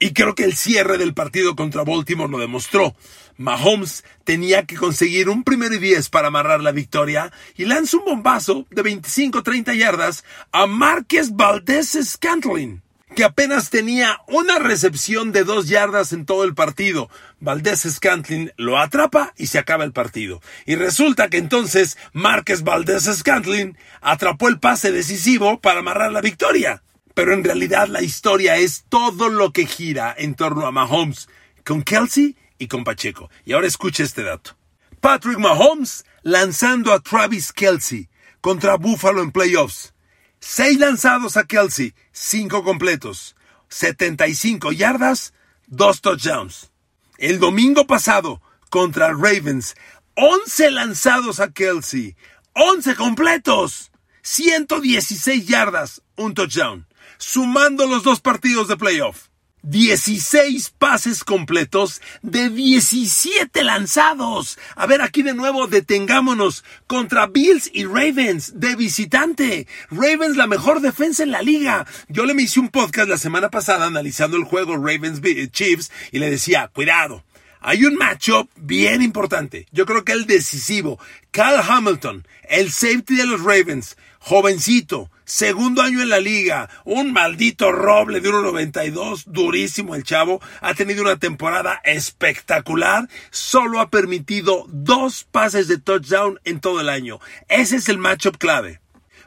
Y 0.04 0.12
creo 0.12 0.36
que 0.36 0.44
el 0.44 0.58
cierre 0.58 0.98
del 0.98 1.14
partido 1.14 1.56
contra 1.56 1.86
Baltimore 1.86 2.30
lo 2.30 2.38
demostró. 2.38 2.94
Mahomes 3.38 4.04
tenía 4.26 4.66
que 4.66 4.76
conseguir 4.76 5.30
un 5.30 5.46
primero 5.46 5.76
y 5.76 5.80
diez 5.80 6.10
para 6.10 6.28
amarrar 6.28 6.60
la 6.60 6.74
victoria 6.74 7.32
y 7.56 7.64
lanza 7.64 7.96
un 7.96 8.04
bombazo 8.04 8.66
de 8.70 8.84
25-30 8.84 9.78
yardas 9.78 10.26
a 10.52 10.68
Márquez 10.68 11.32
Valdez 11.32 11.98
Scantling, 12.04 12.82
que 13.16 13.24
apenas 13.24 13.70
tenía 13.70 14.20
una 14.28 14.60
recepción 14.60 15.32
de 15.32 15.46
dos 15.46 15.70
yardas 15.70 16.12
en 16.12 16.26
todo 16.26 16.44
el 16.44 16.54
partido. 16.54 17.10
Valdez 17.40 17.84
Scantling 17.90 18.52
lo 18.58 18.80
atrapa 18.80 19.34
y 19.38 19.48
se 19.48 19.58
acaba 19.58 19.86
el 19.86 19.94
partido. 19.94 20.42
Y 20.66 20.76
resulta 20.76 21.30
que 21.30 21.38
entonces 21.38 21.98
Márquez 22.12 22.64
Valdez 22.64 23.04
Scantling 23.06 23.78
atrapó 24.02 24.50
el 24.50 24.60
pase 24.60 24.92
decisivo 24.92 25.62
para 25.62 25.80
amarrar 25.80 26.12
la 26.12 26.20
victoria. 26.20 26.84
Pero 27.14 27.34
en 27.34 27.44
realidad 27.44 27.88
la 27.88 28.02
historia 28.02 28.58
es 28.58 28.86
todo 28.90 29.30
lo 29.30 29.52
que 29.52 29.68
gira 29.68 30.14
en 30.18 30.36
torno 30.36 30.66
a 30.66 30.72
Mahomes, 30.72 31.30
con 31.64 31.84
Kelsey 31.84 32.36
y 32.58 32.68
con 32.68 32.84
Pacheco. 32.84 33.30
Y 33.46 33.54
ahora 33.54 33.68
escuche 33.68 34.04
este 34.04 34.24
dato. 34.24 34.56
Patrick 35.00 35.38
Mahomes 35.38 36.06
lanzando 36.24 36.92
a 36.92 37.00
Travis 37.00 37.52
Kelsey 37.52 38.10
contra 38.42 38.78
Buffalo 38.78 39.22
en 39.22 39.32
playoffs. 39.32 39.94
Seis 40.40 40.80
lanzados 40.80 41.38
a 41.38 41.46
Kelsey, 41.46 41.94
cinco 42.12 42.64
completos, 42.64 43.36
75 43.70 44.72
yardas, 44.72 45.34
dos 45.68 46.02
touchdowns. 46.02 46.72
El 47.18 47.40
domingo 47.40 47.86
pasado 47.86 48.42
contra 48.70 49.14
Ravens, 49.14 49.76
11 50.16 50.72
lanzados 50.72 51.40
a 51.40 51.52
Kelsey, 51.52 52.16
11 52.54 52.96
completos, 52.96 53.92
116 54.24 55.48
yardas, 55.48 56.02
un 56.18 56.34
touchdown 56.34 56.88
sumando 57.24 57.88
los 57.88 58.04
dos 58.04 58.20
partidos 58.20 58.68
de 58.68 58.78
playoff. 58.78 59.30
16 59.64 60.74
pases 60.78 61.24
completos 61.24 62.02
de 62.22 62.50
17 62.50 63.64
lanzados. 63.64 64.60
A 64.76 64.86
ver, 64.88 65.02
aquí 65.02 65.24
de 65.24 65.34
nuevo 65.34 65.68
detengámonos 65.68 66.66
contra 66.86 67.28
Bills 67.28 67.72
y 67.74 67.86
Ravens 67.86 68.60
de 68.60 68.76
visitante. 68.76 69.68
Ravens 69.90 70.36
la 70.36 70.48
mejor 70.48 70.82
defensa 70.82 71.24
en 71.24 71.32
la 71.32 71.42
liga. 71.42 71.88
Yo 72.10 72.26
le 72.26 72.34
hice 72.42 72.60
un 72.60 72.68
podcast 72.68 73.08
la 73.08 73.18
semana 73.18 73.50
pasada 73.50 73.86
analizando 73.86 74.36
el 74.36 74.44
juego 74.44 74.76
Ravens 74.76 75.22
Chiefs 75.52 75.92
y 76.12 76.20
le 76.20 76.30
decía, 76.30 76.68
cuidado. 76.68 77.24
Hay 77.66 77.86
un 77.86 77.96
matchup 77.96 78.50
bien 78.58 79.02
importante. 79.02 79.68
Yo 79.72 79.86
creo 79.86 80.04
que 80.04 80.12
el 80.12 80.26
decisivo. 80.26 81.00
Cal 81.32 81.64
Hamilton, 81.66 82.28
el 82.50 82.70
safety 82.70 83.16
de 83.16 83.26
los 83.26 83.42
Ravens, 83.42 83.96
jovencito, 84.24 85.12
segundo 85.26 85.82
año 85.82 86.02
en 86.02 86.08
la 86.08 86.22
liga, 86.22 86.70
un 86.86 87.12
maldito 87.12 87.74
roble 87.74 88.22
de 88.22 88.30
1.92, 88.30 89.26
durísimo 89.26 89.96
el 89.96 90.06
chavo, 90.06 90.40
ha 90.62 90.74
tenido 90.76 91.02
una 91.02 91.20
temporada 91.20 91.82
espectacular, 91.84 93.10
solo 93.32 93.82
ha 93.82 93.90
permitido 93.90 94.66
dos 94.70 95.26
pases 95.30 95.68
de 95.68 95.78
touchdown 95.78 96.40
en 96.46 96.62
todo 96.62 96.80
el 96.80 96.88
año. 96.88 97.20
Ese 97.50 97.76
es 97.76 97.90
el 97.90 97.98
matchup 97.98 98.38
clave. 98.38 98.80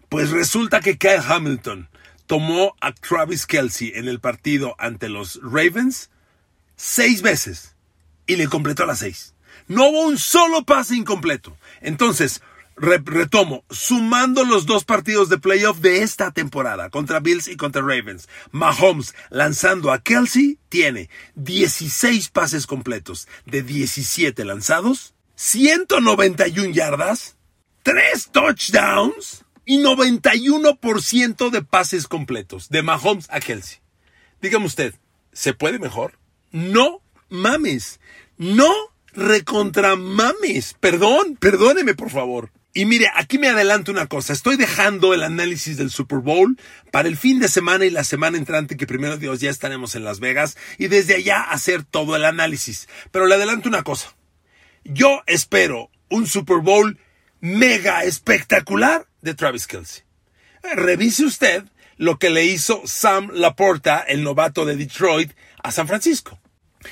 Pues 0.09 0.31
resulta 0.31 0.81
que 0.81 0.97
Kyle 0.97 1.21
Hamilton 1.29 1.91
tomó 2.26 2.75
a 2.81 2.93
Travis 2.93 3.47
Kelsey 3.47 3.93
en 3.97 4.09
el 4.09 4.19
partido 4.19 4.76
ante 4.79 5.11
los 5.11 5.38
Ravens 5.43 6.09
seis 6.75 7.21
veces 7.21 7.76
y 8.26 8.37
le 8.37 8.49
completó 8.49 8.87
las 8.87 9.00
seis. 9.00 9.35
No 9.69 9.88
hubo 9.88 10.07
un 10.07 10.17
solo 10.17 10.65
pase 10.65 10.97
incompleto. 10.97 11.55
Entonces, 11.83 12.41
retomo, 12.76 13.64
sumando 13.71 14.45
los 14.45 14.66
dos 14.66 14.85
partidos 14.85 15.28
de 15.28 15.38
playoff 15.38 15.78
de 15.78 16.02
esta 16.02 16.30
temporada 16.30 16.90
contra 16.90 17.21
Bills 17.21 17.49
y 17.49 17.56
contra 17.56 17.83
Ravens, 17.83 18.28
Mahomes 18.50 19.14
lanzando 19.30 19.92
a 19.92 20.00
Kelsey 20.00 20.59
tiene 20.68 21.09
16 21.37 22.28
pases 22.28 22.66
completos 22.66 23.28
de 23.47 23.62
17 23.62 24.45
lanzados, 24.45 25.14
191 25.37 26.73
yardas, 26.73 27.37
3 27.83 28.30
touchdowns 28.33 29.45
y 29.64 29.78
91% 29.78 31.50
de 31.50 31.62
pases 31.62 32.06
completos 32.06 32.68
de 32.68 32.83
Mahomes 32.83 33.26
a 33.30 33.40
Kelsey. 33.40 33.78
Dígame 34.40 34.66
usted, 34.66 34.95
¿se 35.33 35.54
puede 35.54 35.78
mejor? 35.78 36.18
No 36.52 37.00
mames, 37.28 38.00
no 38.37 38.73
recontra 39.12 39.97
mames. 39.97 40.75
Perdón, 40.78 41.37
perdóneme 41.37 41.95
por 41.95 42.11
favor. 42.11 42.50
Y 42.76 42.85
mire, 42.85 43.11
aquí 43.14 43.38
me 43.38 43.49
adelanto 43.49 43.90
una 43.90 44.06
cosa. 44.06 44.35
Estoy 44.35 44.59
dejando 44.59 45.14
el 45.14 45.23
análisis 45.23 45.78
del 45.78 45.90
Super 45.90 46.18
Bowl 46.18 46.59
para 46.90 47.09
el 47.09 47.16
fin 47.16 47.40
de 47.40 47.49
semana 47.49 47.87
y 47.87 47.90
la 47.90 48.04
semana 48.04 48.37
entrante, 48.37 48.76
que 48.76 48.87
primero 48.87 49.16
Dios 49.16 49.40
ya 49.40 49.49
estaremos 49.49 49.95
en 49.95 50.04
Las 50.04 50.21
Vegas, 50.21 50.59
y 50.76 50.88
desde 50.88 51.14
allá 51.14 51.40
hacer 51.40 51.85
todo 51.85 52.16
el 52.16 52.26
análisis. 52.26 52.87
Pero 53.12 53.28
le 53.28 53.37
adelanto 53.37 53.71
una 53.71 53.83
cosa. 53.83 54.14
Yo 54.85 55.23
espero 55.25 55.90
un 56.11 56.26
Super 56.26 56.59
Bowl 56.59 57.00
mega 57.40 58.04
espectacular 58.04 59.06
de 59.23 59.33
Travis 59.33 59.66
Kelsey. 59.66 60.02
Revise 60.62 61.25
usted 61.25 61.64
lo 61.97 62.18
que 62.18 62.28
le 62.28 62.45
hizo 62.45 62.83
Sam 62.85 63.30
Laporta, 63.33 64.00
el 64.00 64.23
novato 64.23 64.66
de 64.66 64.76
Detroit, 64.76 65.33
a 65.62 65.73
San 65.73 65.88
Francisco. 65.88 66.38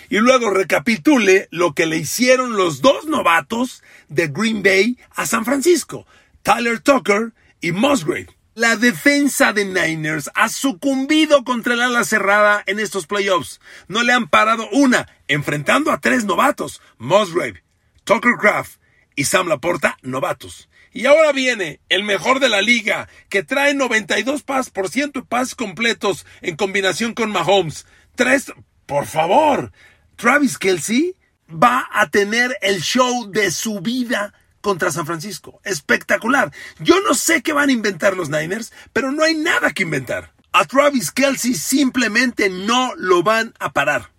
Y 0.08 0.18
luego 0.18 0.50
recapitule 0.50 1.48
lo 1.50 1.74
que 1.74 1.86
le 1.86 1.98
hicieron 1.98 2.56
los 2.56 2.80
dos 2.80 3.06
novatos 3.06 3.82
de 4.08 4.28
Green 4.28 4.62
Bay 4.62 4.98
a 5.14 5.26
San 5.26 5.44
Francisco, 5.44 6.06
Tyler 6.42 6.80
Tucker 6.80 7.32
y 7.60 7.72
Musgrave. 7.72 8.28
La 8.54 8.76
defensa 8.76 9.52
de 9.52 9.64
Niners 9.64 10.30
ha 10.34 10.48
sucumbido 10.48 11.42
contra 11.42 11.74
el 11.74 11.82
ala 11.82 12.04
cerrada 12.04 12.62
en 12.66 12.78
estos 12.78 13.08
playoffs. 13.08 13.60
No 13.88 14.04
le 14.04 14.12
han 14.12 14.28
parado 14.28 14.68
una, 14.70 15.08
enfrentando 15.26 15.90
a 15.90 15.98
tres 15.98 16.24
novatos, 16.24 16.80
Musgrave, 16.98 17.64
Tucker 18.04 18.34
Craft 18.38 18.78
y 19.16 19.24
Sam 19.24 19.48
Laporta, 19.48 19.98
novatos. 20.02 20.68
Y 20.92 21.06
ahora 21.06 21.32
viene 21.32 21.80
el 21.88 22.04
mejor 22.04 22.38
de 22.38 22.48
la 22.48 22.62
liga, 22.62 23.08
que 23.28 23.42
trae 23.42 23.74
92% 23.74 25.12
de 25.12 25.22
pases 25.22 25.56
completos 25.56 26.24
en 26.40 26.54
combinación 26.54 27.14
con 27.14 27.32
Mahomes. 27.32 27.86
Tres, 28.14 28.52
por 28.86 29.06
favor, 29.06 29.72
Travis 30.16 30.58
Kelsey 30.58 31.16
va 31.50 31.88
a 31.92 32.08
tener 32.08 32.56
el 32.62 32.80
show 32.80 33.30
de 33.30 33.50
su 33.50 33.80
vida 33.80 34.32
contra 34.60 34.90
San 34.90 35.06
Francisco. 35.06 35.60
Espectacular. 35.64 36.52
Yo 36.80 37.00
no 37.00 37.14
sé 37.14 37.42
qué 37.42 37.52
van 37.52 37.68
a 37.68 37.72
inventar 37.72 38.16
los 38.16 38.30
Niners, 38.30 38.72
pero 38.92 39.12
no 39.12 39.22
hay 39.22 39.34
nada 39.34 39.72
que 39.72 39.82
inventar. 39.82 40.32
A 40.52 40.64
Travis 40.64 41.10
Kelsey 41.10 41.54
simplemente 41.54 42.48
no 42.48 42.94
lo 42.96 43.22
van 43.22 43.54
a 43.58 43.72
parar. 43.72 44.10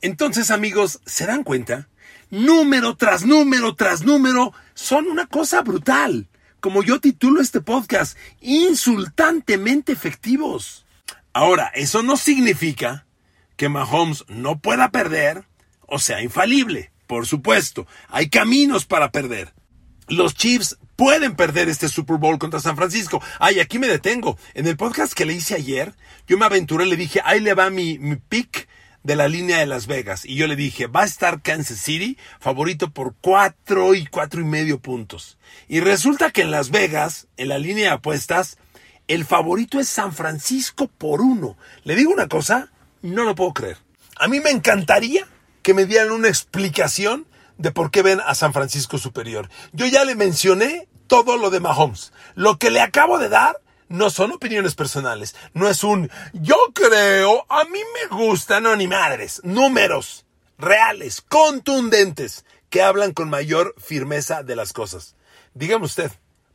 Entonces, 0.00 0.50
amigos, 0.50 1.00
¿se 1.04 1.26
dan 1.26 1.44
cuenta? 1.44 1.88
Número 2.30 2.96
tras 2.96 3.24
número 3.24 3.74
tras 3.74 4.02
número 4.02 4.54
son 4.74 5.08
una 5.08 5.26
cosa 5.26 5.62
brutal. 5.62 6.28
Como 6.60 6.82
yo 6.82 7.00
titulo 7.00 7.40
este 7.40 7.60
podcast, 7.60 8.16
insultantemente 8.40 9.92
efectivos. 9.92 10.86
Ahora, 11.32 11.70
eso 11.74 12.02
no 12.02 12.16
significa 12.16 13.06
que 13.60 13.68
Mahomes 13.68 14.24
no 14.26 14.58
pueda 14.58 14.90
perder 14.90 15.44
o 15.86 15.98
sea 15.98 16.22
infalible. 16.22 16.92
Por 17.06 17.26
supuesto, 17.26 17.86
hay 18.08 18.30
caminos 18.30 18.86
para 18.86 19.12
perder 19.12 19.52
los 20.08 20.34
Chiefs 20.34 20.78
pueden 20.96 21.36
perder 21.36 21.68
este 21.68 21.90
Super 21.90 22.16
Bowl 22.16 22.38
contra 22.38 22.58
San 22.58 22.74
Francisco. 22.74 23.22
Ay, 23.38 23.60
aquí 23.60 23.78
me 23.78 23.86
detengo. 23.86 24.38
En 24.54 24.66
el 24.66 24.78
podcast 24.78 25.12
que 25.12 25.26
le 25.26 25.34
hice 25.34 25.54
ayer, 25.54 25.94
yo 26.26 26.38
me 26.38 26.46
aventuré, 26.46 26.86
le 26.86 26.96
dije, 26.96 27.20
ahí 27.22 27.40
le 27.40 27.52
va 27.52 27.68
mi, 27.68 27.98
pick 28.30 28.66
de 29.02 29.14
la 29.14 29.28
línea 29.28 29.58
de 29.58 29.66
Las 29.66 29.86
Vegas. 29.86 30.24
Y 30.24 30.36
yo 30.36 30.46
le 30.46 30.56
dije, 30.56 30.86
va 30.86 31.02
a 31.02 31.06
estar 31.06 31.42
Kansas 31.42 31.78
City 31.78 32.16
favorito 32.40 32.90
por 32.90 33.14
cuatro 33.20 33.94
y 33.94 34.06
cuatro 34.06 34.40
y 34.40 34.44
medio 34.44 34.80
puntos. 34.80 35.36
Y 35.68 35.80
resulta 35.80 36.30
que 36.30 36.40
en 36.40 36.50
Las 36.50 36.70
Vegas, 36.70 37.28
en 37.36 37.48
la 37.48 37.58
línea 37.58 37.90
de 37.90 37.94
apuestas, 37.96 38.56
el 39.06 39.26
favorito 39.26 39.78
es 39.78 39.88
San 39.90 40.14
Francisco 40.14 40.88
por 40.88 41.20
uno. 41.20 41.58
Le 41.84 41.94
digo 41.94 42.10
una 42.10 42.26
cosa, 42.26 42.70
no 43.02 43.24
lo 43.24 43.34
puedo 43.34 43.52
creer. 43.54 43.78
A 44.16 44.28
mí 44.28 44.40
me 44.40 44.50
encantaría 44.50 45.26
que 45.62 45.74
me 45.74 45.86
dieran 45.86 46.10
una 46.10 46.28
explicación 46.28 47.26
de 47.58 47.70
por 47.70 47.90
qué 47.90 48.02
ven 48.02 48.20
a 48.24 48.34
San 48.34 48.52
Francisco 48.52 48.98
superior. 48.98 49.48
Yo 49.72 49.86
ya 49.86 50.04
le 50.04 50.14
mencioné 50.14 50.88
todo 51.06 51.36
lo 51.36 51.50
de 51.50 51.60
Mahomes. 51.60 52.12
Lo 52.34 52.58
que 52.58 52.70
le 52.70 52.80
acabo 52.80 53.18
de 53.18 53.28
dar 53.28 53.60
no 53.88 54.08
son 54.08 54.32
opiniones 54.32 54.74
personales. 54.74 55.34
No 55.52 55.68
es 55.68 55.84
un 55.84 56.10
yo 56.32 56.56
creo, 56.72 57.44
a 57.48 57.64
mí 57.64 57.80
me 57.94 58.16
gustan, 58.16 58.62
no 58.62 58.76
ni 58.76 58.86
madres. 58.86 59.40
Números 59.44 60.24
reales, 60.56 61.20
contundentes, 61.20 62.44
que 62.68 62.82
hablan 62.82 63.12
con 63.12 63.28
mayor 63.28 63.74
firmeza 63.78 64.42
de 64.42 64.56
las 64.56 64.72
cosas. 64.72 65.16
Dígame 65.54 65.84
usted, 65.84 66.12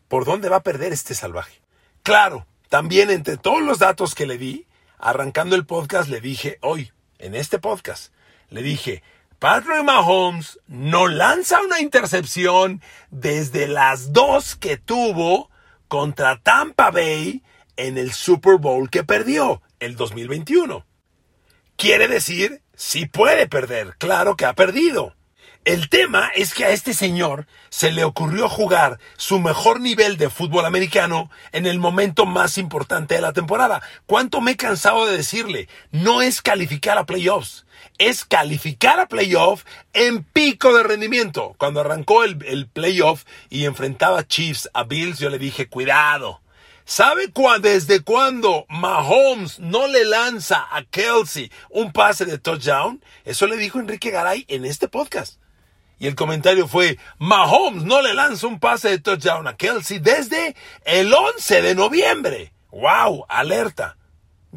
¿por 0.07 0.25
dónde 0.25 0.49
va 0.49 0.57
a 0.57 0.63
perder 0.63 0.93
este 0.93 1.13
salvaje? 1.13 1.61
Claro, 2.03 2.47
también 2.69 3.09
entre 3.09 3.37
todos 3.37 3.61
los 3.61 3.79
datos 3.79 4.15
que 4.15 4.25
le 4.25 4.37
di, 4.37 4.64
arrancando 4.97 5.55
el 5.55 5.65
podcast, 5.65 6.09
le 6.09 6.21
dije 6.21 6.57
hoy, 6.61 6.91
en 7.19 7.35
este 7.35 7.59
podcast, 7.59 8.13
le 8.49 8.61
dije, 8.61 9.03
Patrick 9.39 9.83
Mahomes 9.83 10.59
no 10.67 11.07
lanza 11.07 11.61
una 11.61 11.79
intercepción 11.79 12.81
desde 13.11 13.67
las 13.67 14.13
dos 14.13 14.55
que 14.55 14.77
tuvo 14.77 15.49
contra 15.87 16.39
Tampa 16.39 16.91
Bay 16.91 17.43
en 17.77 17.97
el 17.97 18.13
Super 18.13 18.57
Bowl 18.57 18.89
que 18.89 19.03
perdió 19.03 19.61
el 19.79 19.95
2021. 19.95 20.85
Quiere 21.75 22.07
decir, 22.07 22.61
sí 22.75 23.05
puede 23.05 23.47
perder, 23.47 23.95
claro 23.97 24.35
que 24.35 24.45
ha 24.45 24.53
perdido. 24.53 25.15
El 25.65 25.89
tema 25.89 26.29
es 26.35 26.53
que 26.53 26.63
a 26.63 26.69
este 26.69 26.93
señor 26.93 27.47
se 27.69 27.91
le 27.91 28.03
ocurrió 28.03 28.47
jugar 28.47 28.99
su 29.17 29.39
mejor 29.39 29.81
nivel 29.81 30.15
de 30.15 30.29
fútbol 30.29 30.63
americano 30.63 31.31
en 31.53 31.65
el 31.65 31.79
momento 31.79 32.27
más 32.27 32.59
importante 32.59 33.15
de 33.15 33.21
la 33.21 33.33
temporada. 33.33 33.81
¿Cuánto 34.05 34.41
me 34.41 34.51
he 34.51 34.57
cansado 34.57 35.07
de 35.07 35.17
decirle? 35.17 35.67
No 35.89 36.21
es 36.21 36.43
calificar 36.43 36.99
a 36.99 37.07
playoffs, 37.07 37.65
es 37.97 38.25
calificar 38.25 38.99
a 38.99 39.07
playoff 39.07 39.63
en 39.93 40.23
pico 40.23 40.71
de 40.71 40.83
rendimiento. 40.83 41.55
Cuando 41.57 41.79
arrancó 41.79 42.23
el, 42.23 42.67
playoff 42.67 43.23
y 43.49 43.65
enfrentaba 43.65 44.19
a 44.19 44.27
Chiefs 44.27 44.69
a 44.71 44.83
Bills, 44.83 45.17
yo 45.17 45.31
le 45.31 45.39
dije, 45.39 45.67
cuidado. 45.67 46.41
¿Sabe 46.85 47.33
desde 47.59 48.01
cuándo 48.01 48.67
Mahomes 48.69 49.59
no 49.59 49.87
le 49.87 50.05
lanza 50.05 50.67
a 50.69 50.83
Kelsey 50.83 51.51
un 51.71 51.91
pase 51.91 52.25
de 52.25 52.37
touchdown? 52.37 53.03
Eso 53.23 53.47
le 53.47 53.57
dijo 53.57 53.79
Enrique 53.79 54.11
Garay 54.11 54.45
en 54.47 54.65
este 54.65 54.87
podcast. 54.87 55.39
Y 55.97 56.07
el 56.07 56.15
comentario 56.15 56.67
fue, 56.67 56.97
Mahomes 57.19 57.83
no 57.83 58.01
le 58.01 58.13
lanza 58.13 58.47
un 58.47 58.59
pase 58.59 58.89
de 58.89 58.99
touchdown 58.99 59.47
a 59.47 59.55
Kelsey 59.55 59.99
desde 59.99 60.55
el 60.83 61.13
11 61.13 61.61
de 61.61 61.75
noviembre. 61.75 62.53
¡Wow! 62.71 63.25
Alerta. 63.29 63.97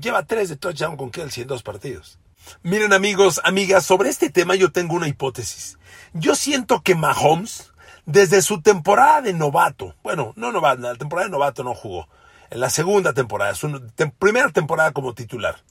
Lleva 0.00 0.24
tres 0.24 0.48
de 0.48 0.56
touchdown 0.56 0.96
con 0.96 1.10
Kelsey 1.10 1.42
en 1.42 1.48
dos 1.48 1.62
partidos. 1.62 2.18
Miren 2.62 2.92
amigos, 2.92 3.40
amigas, 3.44 3.84
sobre 3.84 4.08
este 4.08 4.30
tema 4.30 4.54
yo 4.54 4.72
tengo 4.72 4.94
una 4.94 5.08
hipótesis. 5.08 5.78
Yo 6.12 6.34
siento 6.34 6.82
que 6.82 6.94
Mahomes, 6.94 7.72
desde 8.06 8.42
su 8.42 8.62
temporada 8.62 9.20
de 9.20 9.34
novato, 9.34 9.94
bueno, 10.02 10.32
no 10.36 10.50
novato, 10.50 10.82
la 10.82 10.94
temporada 10.94 11.26
de 11.26 11.32
novato 11.32 11.62
no 11.62 11.74
jugó, 11.74 12.08
en 12.50 12.60
la 12.60 12.70
segunda 12.70 13.12
temporada, 13.12 13.54
su 13.54 13.80
primera 14.18 14.48
temporada 14.50 14.92
como 14.92 15.14
titular, 15.14 15.62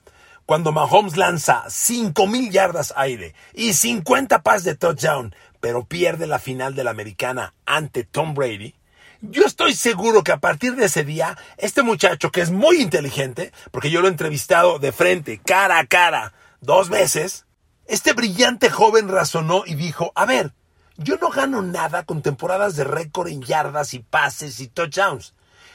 cuando 0.45 0.71
Mahomes 0.71 1.17
lanza 1.17 1.63
5.000 1.65 2.51
yardas 2.51 2.93
aire 2.95 3.33
y 3.53 3.73
50 3.73 4.43
pases 4.43 4.63
de 4.63 4.75
touchdown, 4.75 5.35
pero 5.59 5.85
pierde 5.85 6.27
la 6.27 6.39
final 6.39 6.75
de 6.75 6.83
la 6.83 6.91
americana 6.91 7.53
ante 7.65 8.03
Tom 8.03 8.33
Brady, 8.33 8.75
yo 9.21 9.45
estoy 9.45 9.73
seguro 9.73 10.23
que 10.23 10.31
a 10.31 10.39
partir 10.39 10.75
de 10.75 10.85
ese 10.85 11.03
día, 11.03 11.37
este 11.57 11.81
muchacho 11.81 12.31
que 12.31 12.41
es 12.41 12.51
muy 12.51 12.81
inteligente, 12.81 13.51
porque 13.71 13.89
yo 13.89 14.01
lo 14.01 14.07
he 14.07 14.11
entrevistado 14.11 14.77
de 14.77 14.91
frente, 14.91 15.41
cara 15.43 15.79
a 15.79 15.87
cara, 15.87 16.33
dos 16.61 16.89
veces, 16.89 17.45
este 17.87 18.13
brillante 18.13 18.69
joven 18.69 19.07
razonó 19.07 19.63
y 19.65 19.75
dijo, 19.75 20.11
a 20.13 20.25
ver, 20.25 20.53
yo 20.97 21.17
no 21.17 21.29
gano 21.29 21.61
nada 21.61 22.03
con 22.03 22.21
temporadas 22.21 22.75
de 22.75 22.83
récord 22.83 23.27
en 23.27 23.41
yardas 23.41 23.93
y 23.93 23.99
pases 23.99 24.59
y 24.59 24.67
touchdowns. 24.67 25.33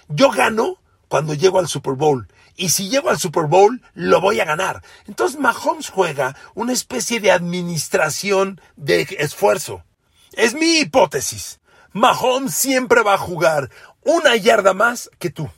Yo 0.09 0.31
gano 0.31 0.79
cuando 1.09 1.35
llego 1.35 1.59
al 1.59 1.69
Super 1.69 1.95
Bowl. 1.95 2.29
Y 2.57 2.71
si 2.71 2.89
llego 2.89 3.11
al 3.11 3.19
Super 3.19 3.47
Bowl, 3.47 3.83
lo 3.95 4.21
voy 4.21 4.41
a 4.41 4.45
ganar. 4.45 4.83
Entonces 5.07 5.39
Mahomes 5.39 5.91
juega 5.91 6.37
una 6.55 6.73
especie 6.73 7.21
de 7.21 7.31
administración 7.31 8.61
de 8.77 9.07
esfuerzo. 9.19 9.85
Es 10.33 10.55
mi 10.55 10.81
hipótesis. 10.81 11.61
Mahomes 11.93 12.55
siempre 12.55 13.03
va 13.03 13.15
a 13.15 13.19
jugar 13.19 13.71
una 14.03 14.37
yarda 14.37 14.75
más 14.75 15.11
que 15.19 15.31
tú. 15.31 15.51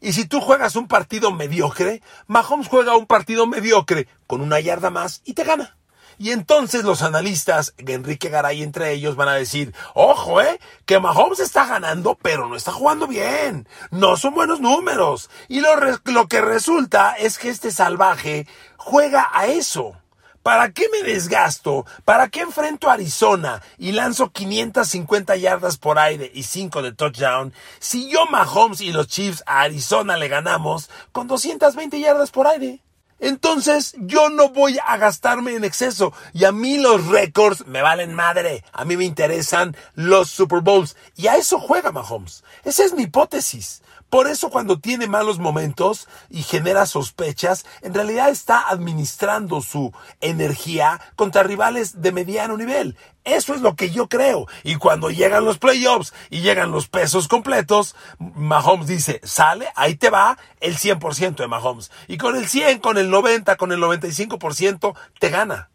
Y 0.00 0.12
si 0.12 0.26
tú 0.26 0.40
juegas 0.40 0.76
un 0.76 0.86
partido 0.86 1.32
mediocre, 1.32 2.02
Mahomes 2.26 2.68
juega 2.68 2.96
un 2.96 3.06
partido 3.06 3.46
mediocre 3.46 4.06
con 4.26 4.40
una 4.40 4.60
yarda 4.60 4.90
más 4.90 5.22
y 5.24 5.34
te 5.34 5.44
gana. 5.44 5.77
Y 6.18 6.32
entonces 6.32 6.84
los 6.84 7.02
analistas, 7.02 7.74
Enrique 7.78 8.28
Garay 8.28 8.62
entre 8.62 8.92
ellos, 8.92 9.14
van 9.14 9.28
a 9.28 9.34
decir, 9.34 9.72
ojo, 9.94 10.40
eh, 10.40 10.58
que 10.84 10.98
Mahomes 10.98 11.38
está 11.38 11.66
ganando, 11.66 12.18
pero 12.20 12.48
no 12.48 12.56
está 12.56 12.72
jugando 12.72 13.06
bien. 13.06 13.68
No 13.90 14.16
son 14.16 14.34
buenos 14.34 14.60
números. 14.60 15.30
Y 15.48 15.60
lo, 15.60 15.70
lo 16.04 16.26
que 16.26 16.40
resulta 16.40 17.12
es 17.12 17.38
que 17.38 17.50
este 17.50 17.70
salvaje 17.70 18.46
juega 18.76 19.28
a 19.32 19.46
eso. 19.46 19.94
¿Para 20.42 20.72
qué 20.72 20.86
me 20.90 21.02
desgasto? 21.02 21.84
¿Para 22.04 22.28
qué 22.28 22.40
enfrento 22.40 22.88
a 22.88 22.94
Arizona 22.94 23.62
y 23.76 23.92
lanzo 23.92 24.30
550 24.30 25.36
yardas 25.36 25.76
por 25.76 25.98
aire 25.98 26.30
y 26.32 26.44
5 26.44 26.80
de 26.80 26.92
touchdown 26.92 27.52
si 27.80 28.08
yo 28.08 28.24
Mahomes 28.26 28.80
y 28.80 28.90
los 28.90 29.08
Chiefs 29.08 29.42
a 29.46 29.60
Arizona 29.60 30.16
le 30.16 30.28
ganamos 30.28 30.90
con 31.12 31.26
220 31.26 32.00
yardas 32.00 32.30
por 32.30 32.46
aire? 32.46 32.80
Entonces 33.20 33.94
yo 33.98 34.30
no 34.30 34.50
voy 34.50 34.78
a 34.84 34.96
gastarme 34.96 35.54
en 35.54 35.64
exceso 35.64 36.12
y 36.32 36.44
a 36.44 36.52
mí 36.52 36.78
los 36.78 37.06
récords 37.06 37.66
me 37.66 37.82
valen 37.82 38.14
madre. 38.14 38.64
A 38.72 38.84
mí 38.84 38.96
me 38.96 39.04
interesan 39.04 39.76
los 39.94 40.30
Super 40.30 40.60
Bowls 40.60 40.96
y 41.16 41.26
a 41.26 41.36
eso 41.36 41.58
juega 41.58 41.92
Mahomes. 41.92 42.44
Esa 42.64 42.84
es 42.84 42.94
mi 42.94 43.04
hipótesis. 43.04 43.82
Por 44.10 44.26
eso 44.26 44.48
cuando 44.48 44.78
tiene 44.78 45.06
malos 45.06 45.38
momentos 45.38 46.08
y 46.30 46.42
genera 46.42 46.86
sospechas, 46.86 47.66
en 47.82 47.92
realidad 47.92 48.30
está 48.30 48.68
administrando 48.68 49.60
su 49.60 49.92
energía 50.20 51.00
contra 51.14 51.42
rivales 51.42 52.00
de 52.00 52.12
mediano 52.12 52.56
nivel. 52.56 52.96
Eso 53.24 53.54
es 53.54 53.60
lo 53.60 53.76
que 53.76 53.90
yo 53.90 54.08
creo. 54.08 54.46
Y 54.62 54.76
cuando 54.76 55.10
llegan 55.10 55.44
los 55.44 55.58
playoffs 55.58 56.14
y 56.30 56.40
llegan 56.40 56.70
los 56.70 56.88
pesos 56.88 57.28
completos, 57.28 57.94
Mahomes 58.18 58.86
dice, 58.86 59.20
sale, 59.24 59.68
ahí 59.76 59.96
te 59.96 60.08
va 60.08 60.38
el 60.60 60.78
100% 60.78 61.36
de 61.36 61.48
Mahomes. 61.48 61.90
Y 62.06 62.16
con 62.16 62.36
el 62.36 62.48
100, 62.48 62.78
con 62.78 62.96
el 62.96 63.10
90, 63.10 63.56
con 63.56 63.72
el 63.72 63.80
95%, 63.80 64.96
te 65.18 65.28
gana. 65.28 65.68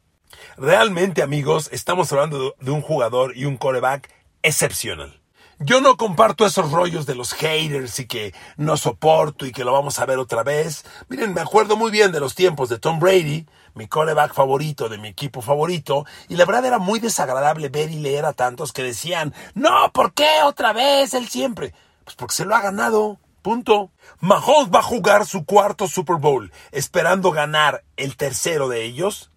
Realmente, 0.58 1.22
amigos, 1.22 1.70
estamos 1.72 2.12
hablando 2.12 2.56
de 2.60 2.72
un 2.72 2.82
jugador 2.82 3.38
y 3.38 3.46
un 3.46 3.58
coreback 3.58 4.10
excepcional. 4.42 5.23
Yo 5.66 5.80
no 5.80 5.96
comparto 5.96 6.46
esos 6.46 6.72
rollos 6.72 7.06
de 7.06 7.16
los 7.16 7.32
haters 7.34 7.98
y 8.00 8.06
que 8.06 8.34
no 8.58 8.76
soporto 8.76 9.46
y 9.46 9.54
que 9.54 9.64
lo 9.64 9.72
vamos 9.72 9.98
a 9.98 10.06
ver 10.06 10.20
otra 10.20 10.44
vez. 10.44 10.84
Miren, 11.08 11.34
me 11.34 11.40
acuerdo 11.40 11.78
muy 11.78 11.90
bien 11.90 12.12
de 12.12 12.20
los 12.20 12.36
tiempos 12.36 12.68
de 12.68 12.80
Tom 12.80 13.00
Brady, 13.00 13.46
mi 13.74 13.88
coreback 13.88 14.34
favorito, 14.34 14.90
de 14.90 14.98
mi 14.98 15.08
equipo 15.08 15.42
favorito, 15.42 16.06
y 16.28 16.36
la 16.36 16.44
verdad 16.44 16.66
era 16.66 16.80
muy 16.80 17.00
desagradable 17.00 17.70
ver 17.70 17.92
y 17.92 18.00
leer 18.00 18.26
a 18.26 18.34
tantos 18.34 18.74
que 18.74 18.84
decían, 18.84 19.34
no, 19.54 19.90
¿por 19.94 20.14
qué 20.14 20.28
otra 20.44 20.74
vez 20.74 21.14
él 21.14 21.30
siempre? 21.30 21.74
Pues 22.04 22.18
porque 22.18 22.36
se 22.36 22.44
lo 22.44 22.56
ha 22.56 22.62
ganado. 22.62 23.20
Punto. 23.42 23.92
Mahomes 24.20 24.70
va 24.70 24.80
a 24.80 24.84
jugar 24.84 25.26
su 25.26 25.46
cuarto 25.46 25.88
Super 25.88 26.18
Bowl, 26.18 26.52
esperando 26.74 27.32
ganar 27.32 27.86
el 27.96 28.18
tercero 28.18 28.68
de 28.68 28.84
ellos 28.84 29.33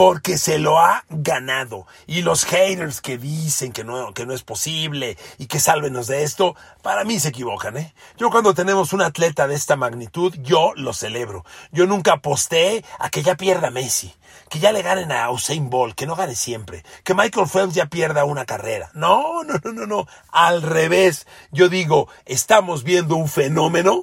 porque 0.00 0.38
se 0.38 0.58
lo 0.58 0.78
ha 0.78 1.04
ganado. 1.10 1.86
Y 2.06 2.22
los 2.22 2.46
haters 2.46 3.02
que 3.02 3.18
dicen 3.18 3.70
que 3.70 3.84
no, 3.84 4.14
que 4.14 4.24
no 4.24 4.32
es 4.32 4.42
posible 4.42 5.18
y 5.36 5.44
que 5.44 5.60
sálvenos 5.60 6.06
de 6.06 6.22
esto, 6.22 6.56
para 6.80 7.04
mí 7.04 7.20
se 7.20 7.28
equivocan, 7.28 7.76
¿eh? 7.76 7.92
Yo 8.16 8.30
cuando 8.30 8.54
tenemos 8.54 8.94
un 8.94 9.02
atleta 9.02 9.46
de 9.46 9.54
esta 9.54 9.76
magnitud, 9.76 10.34
yo 10.38 10.72
lo 10.74 10.94
celebro. 10.94 11.44
Yo 11.70 11.84
nunca 11.84 12.14
aposté 12.14 12.82
a 12.98 13.10
que 13.10 13.22
ya 13.22 13.36
pierda 13.36 13.70
Messi, 13.70 14.14
que 14.48 14.58
ya 14.58 14.72
le 14.72 14.80
ganen 14.80 15.12
a 15.12 15.30
Usain 15.30 15.68
Bolt, 15.68 15.94
que 15.94 16.06
no 16.06 16.16
gane 16.16 16.34
siempre, 16.34 16.82
que 17.04 17.12
Michael 17.12 17.46
Phelps 17.46 17.74
ya 17.74 17.84
pierda 17.84 18.24
una 18.24 18.46
carrera. 18.46 18.90
No, 18.94 19.44
no, 19.44 19.56
no, 19.62 19.72
no, 19.74 19.86
no. 19.86 20.06
Al 20.32 20.62
revés. 20.62 21.26
Yo 21.52 21.68
digo, 21.68 22.08
estamos 22.24 22.84
viendo 22.84 23.16
un 23.16 23.28
fenómeno 23.28 24.00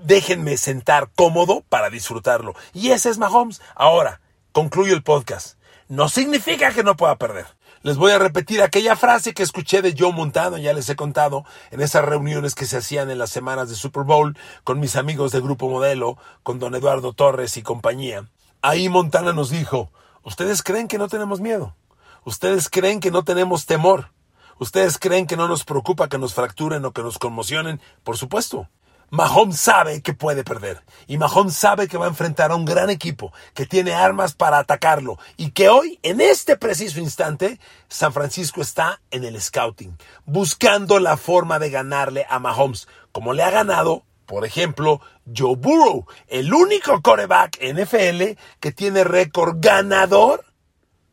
déjenme 0.00 0.56
sentar 0.58 1.10
cómodo 1.16 1.64
para 1.68 1.90
disfrutarlo. 1.90 2.54
Y 2.72 2.92
ese 2.92 3.10
es 3.10 3.18
Mahomes. 3.18 3.60
Ahora, 3.74 4.20
concluyo 4.58 4.92
el 4.92 5.04
podcast. 5.04 5.56
No 5.86 6.08
significa 6.08 6.72
que 6.72 6.82
no 6.82 6.96
pueda 6.96 7.14
perder. 7.14 7.46
Les 7.82 7.96
voy 7.96 8.10
a 8.10 8.18
repetir 8.18 8.60
aquella 8.60 8.96
frase 8.96 9.32
que 9.32 9.44
escuché 9.44 9.82
de 9.82 9.94
Joe 9.96 10.12
Montano, 10.12 10.58
ya 10.58 10.72
les 10.72 10.88
he 10.88 10.96
contado, 10.96 11.44
en 11.70 11.80
esas 11.80 12.04
reuniones 12.04 12.56
que 12.56 12.66
se 12.66 12.78
hacían 12.78 13.08
en 13.08 13.18
las 13.18 13.30
semanas 13.30 13.68
de 13.68 13.76
Super 13.76 14.02
Bowl 14.02 14.36
con 14.64 14.80
mis 14.80 14.96
amigos 14.96 15.30
de 15.30 15.40
Grupo 15.40 15.68
Modelo, 15.68 16.18
con 16.42 16.58
don 16.58 16.74
Eduardo 16.74 17.12
Torres 17.12 17.56
y 17.56 17.62
compañía. 17.62 18.28
Ahí 18.60 18.88
Montana 18.88 19.32
nos 19.32 19.50
dijo, 19.50 19.92
¿ustedes 20.24 20.64
creen 20.64 20.88
que 20.88 20.98
no 20.98 21.06
tenemos 21.06 21.40
miedo? 21.40 21.76
¿Ustedes 22.24 22.68
creen 22.68 22.98
que 22.98 23.12
no 23.12 23.22
tenemos 23.22 23.64
temor? 23.64 24.10
¿Ustedes 24.58 24.98
creen 24.98 25.28
que 25.28 25.36
no 25.36 25.46
nos 25.46 25.62
preocupa 25.62 26.08
que 26.08 26.18
nos 26.18 26.34
fracturen 26.34 26.84
o 26.84 26.90
que 26.90 27.02
nos 27.02 27.18
conmocionen? 27.18 27.80
Por 28.02 28.16
supuesto. 28.16 28.68
Mahomes 29.10 29.58
sabe 29.58 30.02
que 30.02 30.12
puede 30.12 30.44
perder 30.44 30.82
y 31.06 31.16
Mahomes 31.16 31.56
sabe 31.56 31.88
que 31.88 31.96
va 31.96 32.04
a 32.04 32.10
enfrentar 32.10 32.50
a 32.50 32.56
un 32.56 32.66
gran 32.66 32.90
equipo 32.90 33.32
que 33.54 33.64
tiene 33.64 33.94
armas 33.94 34.34
para 34.34 34.58
atacarlo 34.58 35.18
y 35.38 35.52
que 35.52 35.70
hoy, 35.70 35.98
en 36.02 36.20
este 36.20 36.56
preciso 36.56 37.00
instante, 37.00 37.58
San 37.88 38.12
Francisco 38.12 38.60
está 38.60 39.00
en 39.10 39.24
el 39.24 39.40
scouting, 39.40 39.96
buscando 40.26 40.98
la 40.98 41.16
forma 41.16 41.58
de 41.58 41.70
ganarle 41.70 42.26
a 42.28 42.38
Mahomes, 42.38 42.86
como 43.10 43.32
le 43.32 43.42
ha 43.42 43.50
ganado, 43.50 44.04
por 44.26 44.44
ejemplo, 44.44 45.00
Joe 45.34 45.56
Burrow, 45.56 46.06
el 46.26 46.52
único 46.52 47.00
coreback 47.00 47.58
NFL 47.62 48.38
que 48.60 48.72
tiene 48.72 49.04
récord 49.04 49.56
ganador 49.58 50.44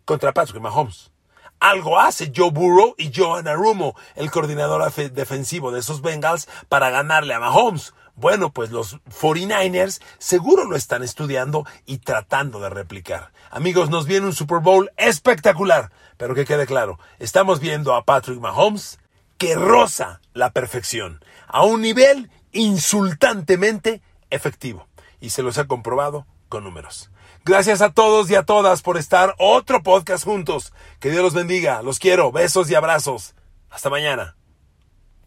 contra 0.03 0.33
Patrick 0.33 0.61
Mahomes. 0.61 1.14
Algo 1.59 1.99
hace 1.99 2.31
Joe 2.35 2.51
Burrow 2.51 2.95
y 2.97 3.11
Joe 3.13 3.39
Anarumo, 3.39 3.95
el 4.15 4.29
coordinador 4.29 4.91
defensivo 5.11 5.71
de 5.71 5.79
esos 5.79 6.01
Bengals, 6.01 6.47
para 6.69 6.89
ganarle 6.89 7.33
a 7.33 7.39
Mahomes. 7.39 7.93
Bueno, 8.15 8.51
pues 8.51 8.71
los 8.71 9.01
49ers 9.21 10.01
seguro 10.19 10.63
lo 10.63 10.77
están 10.77 11.03
estudiando 11.03 11.65
y 11.85 11.97
tratando 11.97 12.59
de 12.59 12.69
replicar. 12.69 13.31
Amigos, 13.51 13.89
nos 13.89 14.05
viene 14.05 14.27
un 14.27 14.33
Super 14.33 14.59
Bowl 14.59 14.89
espectacular, 14.95 15.91
pero 16.17 16.33
que 16.33 16.45
quede 16.45 16.65
claro, 16.65 16.97
estamos 17.19 17.59
viendo 17.59 17.93
a 17.93 18.05
Patrick 18.05 18.39
Mahomes 18.39 18.99
que 19.37 19.55
roza 19.55 20.21
la 20.33 20.51
perfección, 20.51 21.19
a 21.47 21.63
un 21.63 21.81
nivel 21.81 22.29
insultantemente 22.51 24.01
efectivo. 24.29 24.87
Y 25.19 25.31
se 25.31 25.43
los 25.43 25.57
ha 25.57 25.67
comprobado 25.67 26.25
con 26.47 26.63
números. 26.63 27.09
Gracias 27.47 27.83
a 27.83 27.91
todos 27.91 28.31
y 28.31 28.35
a 28.35 28.41
todas 28.41 28.81
por 28.81 28.97
estar 28.97 29.35
otro 29.37 29.83
podcast 29.83 30.25
juntos. 30.25 30.73
Que 30.99 31.11
Dios 31.11 31.21
los 31.21 31.35
bendiga. 31.35 31.83
Los 31.83 31.99
quiero. 31.99 32.31
Besos 32.31 32.71
y 32.71 32.75
abrazos. 32.75 33.35
Hasta 33.69 33.91
mañana. 33.91 34.35